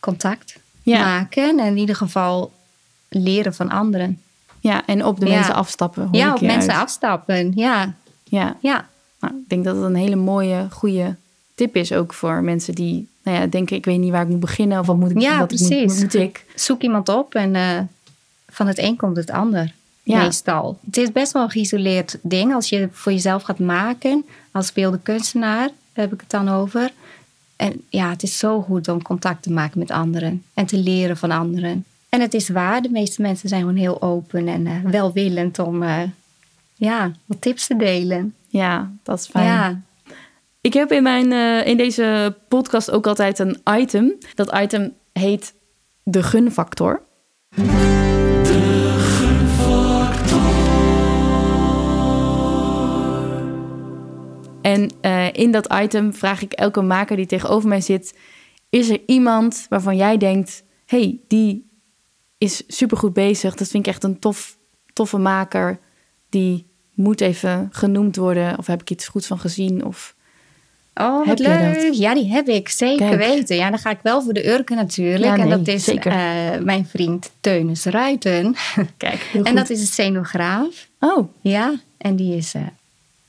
contact 0.00 0.58
Ja. 0.82 1.04
maken. 1.04 1.58
En 1.58 1.66
in 1.66 1.76
ieder 1.76 1.96
geval 1.96 2.52
leren 3.08 3.54
van 3.54 3.70
anderen. 3.70 4.20
Ja, 4.60 4.82
en 4.86 5.04
op 5.04 5.20
de 5.20 5.26
Ja. 5.26 5.34
mensen 5.34 5.54
afstappen. 5.54 6.08
ja, 6.12 6.34
op 6.34 6.40
mensen 6.40 6.72
uit. 6.72 6.82
afstappen. 6.82 7.52
Ja, 7.54 7.94
Ja, 8.24 8.56
ja. 8.60 8.88
nou, 9.20 9.34
ik 9.34 9.48
denk 9.48 9.64
dat 9.64 9.76
het 9.76 9.84
een 9.84 9.94
hele 9.94 10.16
mooie, 10.16 10.66
goede 10.70 11.14
tip 11.54 11.76
is 11.76 11.92
ook 11.92 12.14
voor 12.14 12.42
mensen 12.42 12.74
die 12.74 13.08
nou 13.22 13.38
ja, 13.38 13.46
denken... 13.46 13.76
ik 13.76 13.84
weet 13.84 13.98
niet 13.98 14.10
waar 14.10 14.22
ik 14.22 14.28
moet 14.28 14.40
beginnen 14.40 14.78
of 14.80 14.86
wat 14.86 14.96
moet 14.96 15.10
ik, 15.10 15.20
Ja, 15.20 15.38
wat 15.38 15.52
ik 15.52 15.58
moet, 15.60 15.68
precies. 15.68 16.00
moet 16.02 16.14
ik. 16.14 16.44
Zoek 16.54 16.82
iemand 16.82 17.08
op 17.08 17.34
en 17.34 17.54
eh, 17.54 17.78
van 18.48 18.66
het 18.66 18.78
een 18.78 18.96
komt 18.96 19.16
het 19.16 19.30
ander. 19.30 19.72
Ja. 20.06 20.22
Meestal. 20.22 20.78
Het 20.84 20.96
is 20.96 21.12
best 21.12 21.32
wel 21.32 21.42
een 21.42 21.50
geïsoleerd 21.50 22.18
ding. 22.22 22.54
Als 22.54 22.68
je 22.68 22.88
voor 22.92 23.12
jezelf 23.12 23.42
gaat 23.42 23.58
maken, 23.58 24.24
als 24.50 24.72
beeldend 24.72 25.02
kunstenaar, 25.02 25.66
daar 25.66 26.04
heb 26.04 26.12
ik 26.12 26.20
het 26.20 26.30
dan 26.30 26.48
over. 26.48 26.92
En 27.56 27.84
ja, 27.88 28.10
het 28.10 28.22
is 28.22 28.38
zo 28.38 28.62
goed 28.62 28.88
om 28.88 29.02
contact 29.02 29.42
te 29.42 29.52
maken 29.52 29.78
met 29.78 29.90
anderen 29.90 30.44
en 30.54 30.66
te 30.66 30.78
leren 30.78 31.16
van 31.16 31.30
anderen. 31.30 31.84
En 32.08 32.20
het 32.20 32.34
is 32.34 32.48
waar, 32.48 32.82
de 32.82 32.88
meeste 32.90 33.22
mensen 33.22 33.48
zijn 33.48 33.60
gewoon 33.60 33.76
heel 33.76 34.02
open 34.02 34.48
en 34.48 34.66
eh, 34.66 34.72
welwillend 34.84 35.58
om 35.58 35.82
eh, 35.82 36.02
ja, 36.74 37.10
wat 37.24 37.40
tips 37.40 37.66
te 37.66 37.76
delen. 37.76 38.34
Ja, 38.48 38.90
dat 39.02 39.18
is 39.18 39.26
fijn. 39.26 39.44
Ja, 39.44 39.80
Ik 40.60 40.72
heb 40.72 40.92
in, 40.92 41.02
mijn, 41.02 41.32
eh, 41.32 41.66
in 41.66 41.76
deze 41.76 42.36
podcast 42.48 42.90
ook 42.90 43.06
altijd 43.06 43.38
een 43.38 43.60
item. 43.70 44.12
Dat 44.34 44.58
item 44.58 44.92
heet 45.12 45.54
de 46.02 46.22
gunfactor. 46.22 47.02
En 54.72 54.90
eh, 55.00 55.32
in 55.32 55.50
dat 55.50 55.72
item 55.82 56.14
vraag 56.14 56.42
ik 56.42 56.52
elke 56.52 56.82
maker 56.82 57.16
die 57.16 57.26
tegenover 57.26 57.68
mij 57.68 57.80
zit: 57.80 58.14
is 58.70 58.88
er 58.88 59.00
iemand 59.06 59.66
waarvan 59.68 59.96
jij 59.96 60.16
denkt, 60.16 60.62
hey, 60.86 61.18
die 61.28 61.66
is 62.38 62.62
supergoed 62.66 63.12
bezig. 63.12 63.54
Dat 63.54 63.68
vind 63.68 63.86
ik 63.86 63.92
echt 63.92 64.04
een 64.04 64.18
tof, 64.18 64.56
toffe 64.92 65.18
maker. 65.18 65.78
Die 66.28 66.66
moet 66.94 67.20
even 67.20 67.68
genoemd 67.72 68.16
worden. 68.16 68.58
Of 68.58 68.66
heb 68.66 68.80
ik 68.80 68.90
iets 68.90 69.08
goeds 69.08 69.26
van 69.26 69.38
gezien? 69.38 69.84
Of 69.84 70.14
Oh, 71.00 71.26
wat 71.26 71.38
leuk. 71.38 71.92
Ja, 71.92 72.14
die 72.14 72.30
heb 72.32 72.48
ik 72.48 72.68
zeker 72.68 73.08
Kijk. 73.08 73.18
weten. 73.18 73.56
Ja, 73.56 73.70
dan 73.70 73.78
ga 73.78 73.90
ik 73.90 73.98
wel 74.02 74.22
voor 74.22 74.32
de 74.32 74.48
Urken 74.48 74.76
natuurlijk. 74.76 75.24
Ja, 75.24 75.32
en 75.36 75.48
nee, 75.48 75.58
dat 75.58 75.68
is 75.68 75.84
zeker. 75.84 76.12
eh, 76.12 76.58
mijn 76.62 76.86
vriend 76.86 77.30
Teunus 77.40 77.84
Ruiten. 77.84 78.54
kijk, 78.96 79.20
heel 79.20 79.44
en 79.48 79.54
dat 79.54 79.70
is 79.70 79.80
een 79.80 79.86
scenograaf. 79.86 80.88
Oh, 81.00 81.28
Ja, 81.40 81.74
en 81.98 82.16
die 82.16 82.36
is 82.36 82.54
eh 82.54 82.62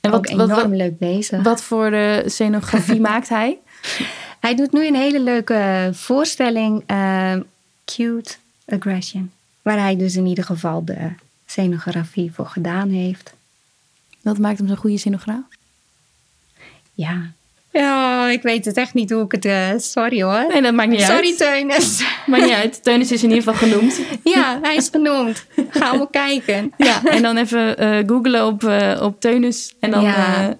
en 0.08 0.20
wat, 0.20 0.28
enorm 0.28 0.48
wat, 0.48 0.78
leuk 0.78 0.98
bezig. 0.98 1.42
wat 1.42 1.62
voor 1.62 1.90
de 1.90 2.22
scenografie 2.26 3.00
maakt 3.10 3.28
hij? 3.28 3.58
Hij 4.40 4.54
doet 4.54 4.72
nu 4.72 4.86
een 4.86 4.94
hele 4.94 5.20
leuke 5.20 5.90
voorstelling, 5.92 6.82
eh, 6.86 7.36
Cute 7.84 8.34
Aggression. 8.66 9.30
Waar 9.62 9.78
hij 9.78 9.96
dus 9.96 10.16
in 10.16 10.26
ieder 10.26 10.44
geval 10.44 10.84
de 10.84 11.10
scenografie 11.46 12.32
voor 12.32 12.46
gedaan 12.46 12.90
heeft. 12.90 13.34
Wat 14.22 14.38
maakt 14.38 14.58
hem 14.58 14.68
zo'n 14.68 14.76
goede 14.76 14.98
scenograaf? 14.98 15.44
Ja. 16.94 17.32
Ja, 17.80 18.28
ik 18.28 18.42
weet 18.42 18.64
het 18.64 18.76
echt 18.76 18.94
niet 18.94 19.10
hoe 19.10 19.24
ik 19.24 19.32
het... 19.32 19.44
eh, 19.44 19.68
sorry 19.76 20.22
hoor. 20.22 20.46
Nee, 20.48 20.62
dat 20.62 20.74
maakt 20.74 20.90
niet 20.90 21.00
Sorry 21.02 21.26
uit. 21.28 21.36
Teunus. 21.38 22.02
Maakt 22.26 22.42
niet 22.44 22.52
uit. 22.52 22.82
Teunis 22.84 23.12
is 23.12 23.22
in 23.22 23.30
ieder 23.30 23.44
geval 23.44 23.68
genoemd. 23.68 24.00
Ja, 24.34 24.58
hij 24.62 24.76
is 24.76 24.88
genoemd. 24.88 25.46
Ga 25.70 25.94
maar 25.96 26.10
kijken. 26.10 26.72
Ja, 26.76 27.00
en 27.04 27.22
dan 27.22 27.36
even 27.36 27.76
eh 27.78 27.98
googlen 28.06 28.46
op, 28.46 28.64
eh, 28.64 29.00
op 29.02 29.20
Teunis. 29.20 29.74
En 29.80 29.90
dan... 29.90 30.02
Ja. 30.02 30.56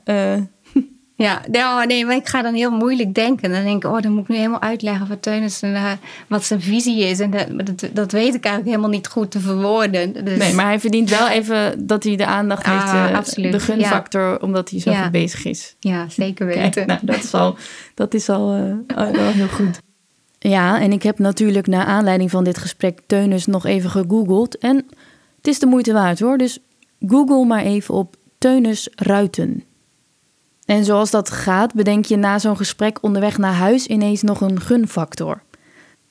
Ja, 1.20 1.42
nee, 1.50 1.62
oh, 1.62 1.85
nee, 1.85 2.04
maar 2.07 2.16
ik 2.16 2.28
ga 2.28 2.42
dan 2.42 2.54
heel 2.54 2.70
moeilijk 2.70 3.14
denken. 3.14 3.50
Dan 3.50 3.62
denk 3.64 3.85
ik, 3.85 3.90
oh, 3.90 4.00
dan 4.00 4.12
moet 4.12 4.22
ik 4.22 4.28
nu 4.28 4.37
helemaal 4.37 4.61
uitleggen 4.62 5.09
wat 5.09 5.22
Teunus 5.22 5.62
en, 5.62 5.74
eh, 5.74 5.90
wat 6.28 6.44
zijn 6.44 6.61
visie 6.61 7.04
is. 7.04 7.20
En 7.20 7.31
dat, 7.31 7.46
dat, 7.66 7.90
dat 7.92 8.12
weet 8.12 8.35
ik 8.35 8.44
eigenlijk 8.44 8.64
helemaal 8.66 8.88
niet 8.90 9.07
goed 9.07 9.31
te 9.31 9.40
verwoorden. 9.40 10.24
Dus, 10.24 10.38
nee, 10.38 10.52
maar 10.54 10.64
hij 10.66 10.81
verdient 10.81 11.11
wel 11.11 11.28
even 11.28 11.87
dat 11.87 12.04
hij 12.04 12.16
de 12.16 12.26
aandacht 12.26 12.64
Ah, 12.66 12.72
heeft. 12.72 13.11
eh, 13.11 13.16
absoluut, 13.18 13.52
De 13.52 13.61
gunfactor, 13.61 14.42
omdat 14.42 14.70
hij 14.70 14.81
zo 14.81 14.90
Ja. 14.90 15.11
bezig 15.11 15.44
is. 15.44 15.76
Ja, 15.81 16.09
zeker 16.09 16.46
Kijk, 16.46 16.59
weten. 16.74 16.87
nou, 16.87 17.00
dat 17.02 17.24
is 17.24 17.35
al, 17.35 17.57
dat 17.94 18.14
is 18.14 18.28
al 18.28 18.52
eh, 18.96 19.11
wel 19.11 19.31
heel 19.31 19.48
goed. 19.48 19.81
Ja, 20.38 20.81
en 20.81 20.92
ik 20.92 21.02
heb 21.02 21.18
natuurlijk 21.18 21.66
naar 21.66 21.85
aanleiding 21.85 22.31
van 22.31 22.44
dit 22.44 22.59
gesprek 22.59 23.00
Teunus 23.07 23.46
nog 23.46 23.66
even 23.66 23.90
gegoogeld. 23.90 24.59
En 24.59 24.76
het 25.37 25.46
is 25.46 25.59
de 25.59 25.66
moeite 25.66 25.92
waard 25.92 26.20
hoor. 26.20 26.38
Dus 26.38 26.59
google 27.07 27.44
maar 27.44 27.62
even 27.62 27.94
op 27.94 28.16
Teunus 28.38 28.88
Ruiten. 28.94 29.62
En 30.68 30.85
zoals 30.85 31.11
dat 31.11 31.31
gaat, 31.31 31.74
bedenk 31.74 32.04
je 32.04 32.16
na 32.16 32.38
zo'n 32.38 32.57
gesprek 32.57 33.02
onderweg 33.02 33.38
naar 33.38 33.52
huis 33.52 33.87
ineens 33.87 34.22
nog 34.22 34.40
een 34.40 34.61
gunfactor. 34.61 35.42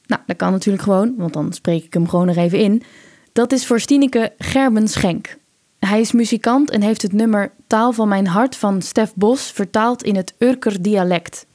Nou, 0.06 0.22
dat 0.26 0.36
kan 0.36 0.52
natuurlijk 0.52 0.84
gewoon, 0.84 1.14
want 1.18 1.34
dan 1.34 1.54
spreek 1.54 1.84
ik 1.84 1.94
hem 1.94 2.10
gewoon 2.10 2.28
er 2.28 2.38
even 2.38 2.60
in. 2.60 2.84
Dat 3.34 3.52
is 3.52 3.66
voor 3.66 3.80
Stineke 3.80 4.34
Gerben 4.38 4.88
Schenk. 4.88 5.38
Hij 5.80 6.00
is 6.00 6.12
muzikant 6.12 6.70
en 6.70 6.82
heeft 6.82 7.02
het 7.02 7.14
nummer 7.14 7.52
Taal 7.68 7.92
van 7.92 8.08
mijn 8.08 8.28
hart 8.28 8.56
van 8.56 8.82
Stef 8.82 9.14
Bos 9.16 9.52
vertaald 9.52 10.04
in 10.04 10.16
het 10.16 10.34
Urker 10.38 10.82
dialect. 10.82 11.46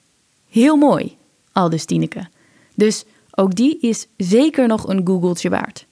Heel 0.49 0.77
mooi, 0.77 1.17
aldus 1.53 1.85
Tineke. 1.85 2.27
Dus 2.75 3.05
ook 3.31 3.55
die 3.55 3.79
is 3.81 4.07
zeker 4.17 4.67
nog 4.67 4.89
een 4.89 5.07
googeltje 5.07 5.51
waard. 5.51 5.87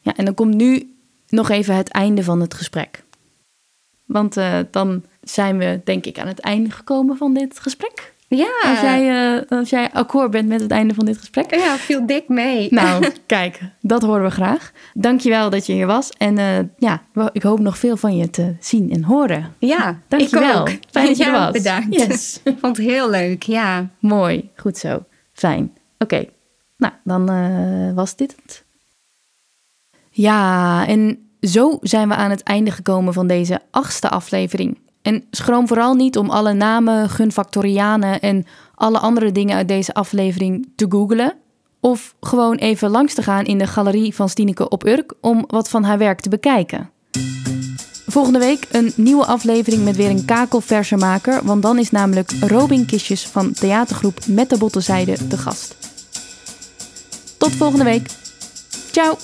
Ja, 0.00 0.16
en 0.16 0.24
dan 0.24 0.34
komt 0.34 0.54
nu 0.54 0.94
nog 1.28 1.50
even 1.50 1.76
het 1.76 1.88
einde 1.88 2.24
van 2.24 2.40
het 2.40 2.54
gesprek. 2.54 3.04
Want 4.04 4.36
eh, 4.36 4.58
dan 4.70 5.02
zijn 5.30 5.58
we 5.58 5.80
denk 5.84 6.06
ik 6.06 6.18
aan 6.18 6.26
het 6.26 6.40
einde 6.40 6.70
gekomen 6.70 7.16
van 7.16 7.34
dit 7.34 7.58
gesprek. 7.60 8.14
Ja, 8.28 8.52
Als 8.64 8.80
jij, 8.80 9.34
eh, 9.36 9.58
als 9.58 9.70
jij 9.70 9.90
akkoord 9.92 10.30
bent 10.30 10.48
met 10.48 10.60
het 10.60 10.70
einde 10.70 10.94
van 10.94 11.04
dit 11.04 11.18
gesprek. 11.18 11.54
ja, 11.54 11.76
viel 11.76 12.06
dik 12.06 12.28
mee. 12.28 12.66
Nou, 12.70 13.06
kijk, 13.26 13.60
dat 13.80 14.02
horen 14.02 14.22
we 14.22 14.30
graag. 14.30 14.72
Dankjewel 14.94 15.50
dat 15.50 15.66
je 15.66 15.72
hier 15.72 15.86
was. 15.86 16.10
En 16.10 16.38
eh, 16.38 16.58
ja, 16.78 17.02
ik 17.32 17.42
hoop 17.42 17.58
nog 17.58 17.78
veel 17.78 17.96
van 17.96 18.16
je 18.16 18.30
te 18.30 18.54
zien 18.60 18.92
en 18.92 19.04
horen. 19.04 19.54
ja, 19.58 20.00
Dankjewel. 20.08 20.66
ik 20.66 20.72
ook. 20.72 20.78
Fijn 20.90 21.06
dat 21.06 21.16
je 21.16 21.24
Ja, 21.24 21.32
er 21.34 21.38
was. 21.40 21.52
Bedankt. 21.52 21.94
Yes. 21.94 22.40
Vond 22.60 22.76
het 22.76 22.86
heel 22.86 23.10
leuk, 23.10 23.42
ja. 23.42 23.88
Mooi, 23.98 24.50
goed 24.56 24.78
zo. 24.78 25.04
Fijn. 25.32 25.72
Oké, 25.98 26.24
nou, 26.76 26.92
dan 27.04 27.28
eh, 27.30 27.94
was 27.94 28.16
dit 28.16 28.36
het. 28.42 28.64
Ja, 30.10 30.86
en 30.86 31.28
zo 31.40 31.78
zijn 31.80 32.08
we 32.08 32.14
aan 32.14 32.30
het 32.30 32.42
einde 32.42 32.70
gekomen 32.70 33.12
van 33.12 33.26
deze 33.26 33.60
achtste 33.70 34.08
aflevering. 34.08 34.78
En 35.06 35.24
schroom 35.30 35.68
vooral 35.68 35.94
niet 35.94 36.16
om 36.16 36.30
alle 36.30 36.52
namen, 36.52 37.10
gunfactorianen 37.10 38.20
en 38.20 38.44
alle 38.74 38.98
andere 38.98 39.32
dingen 39.32 39.56
uit 39.56 39.68
deze 39.68 39.94
aflevering 39.94 40.68
te 40.76 40.86
googlen. 40.88 41.34
Of 41.80 42.14
gewoon 42.20 42.56
even 42.56 42.90
langs 42.90 43.14
te 43.14 43.22
gaan 43.22 43.44
in 43.44 43.58
de 43.58 43.66
galerie 43.66 44.14
van 44.14 44.28
Stineke 44.28 44.68
op 44.68 44.86
Urk 44.86 45.14
om 45.20 45.44
wat 45.46 45.68
van 45.68 45.84
haar 45.84 45.98
werk 45.98 46.20
te 46.20 46.28
bekijken. 46.28 46.90
Volgende 48.06 48.38
week 48.38 48.66
een 48.70 48.92
nieuwe 48.96 49.26
aflevering 49.26 49.84
met 49.84 49.96
weer 49.96 50.10
een 50.10 50.24
kakelversermaker, 50.24 51.44
want 51.44 51.62
dan 51.62 51.78
is 51.78 51.90
namelijk 51.90 52.30
Robin 52.40 52.86
Kistjes 52.86 53.26
van 53.26 53.52
theatergroep 53.52 54.26
Met 54.26 54.50
de 54.50 54.58
Botte 54.58 54.80
Zijde 54.80 55.28
de 55.28 55.38
gast. 55.38 55.76
Tot 57.38 57.52
volgende 57.52 57.84
week. 57.84 58.08
Ciao! 58.90 59.16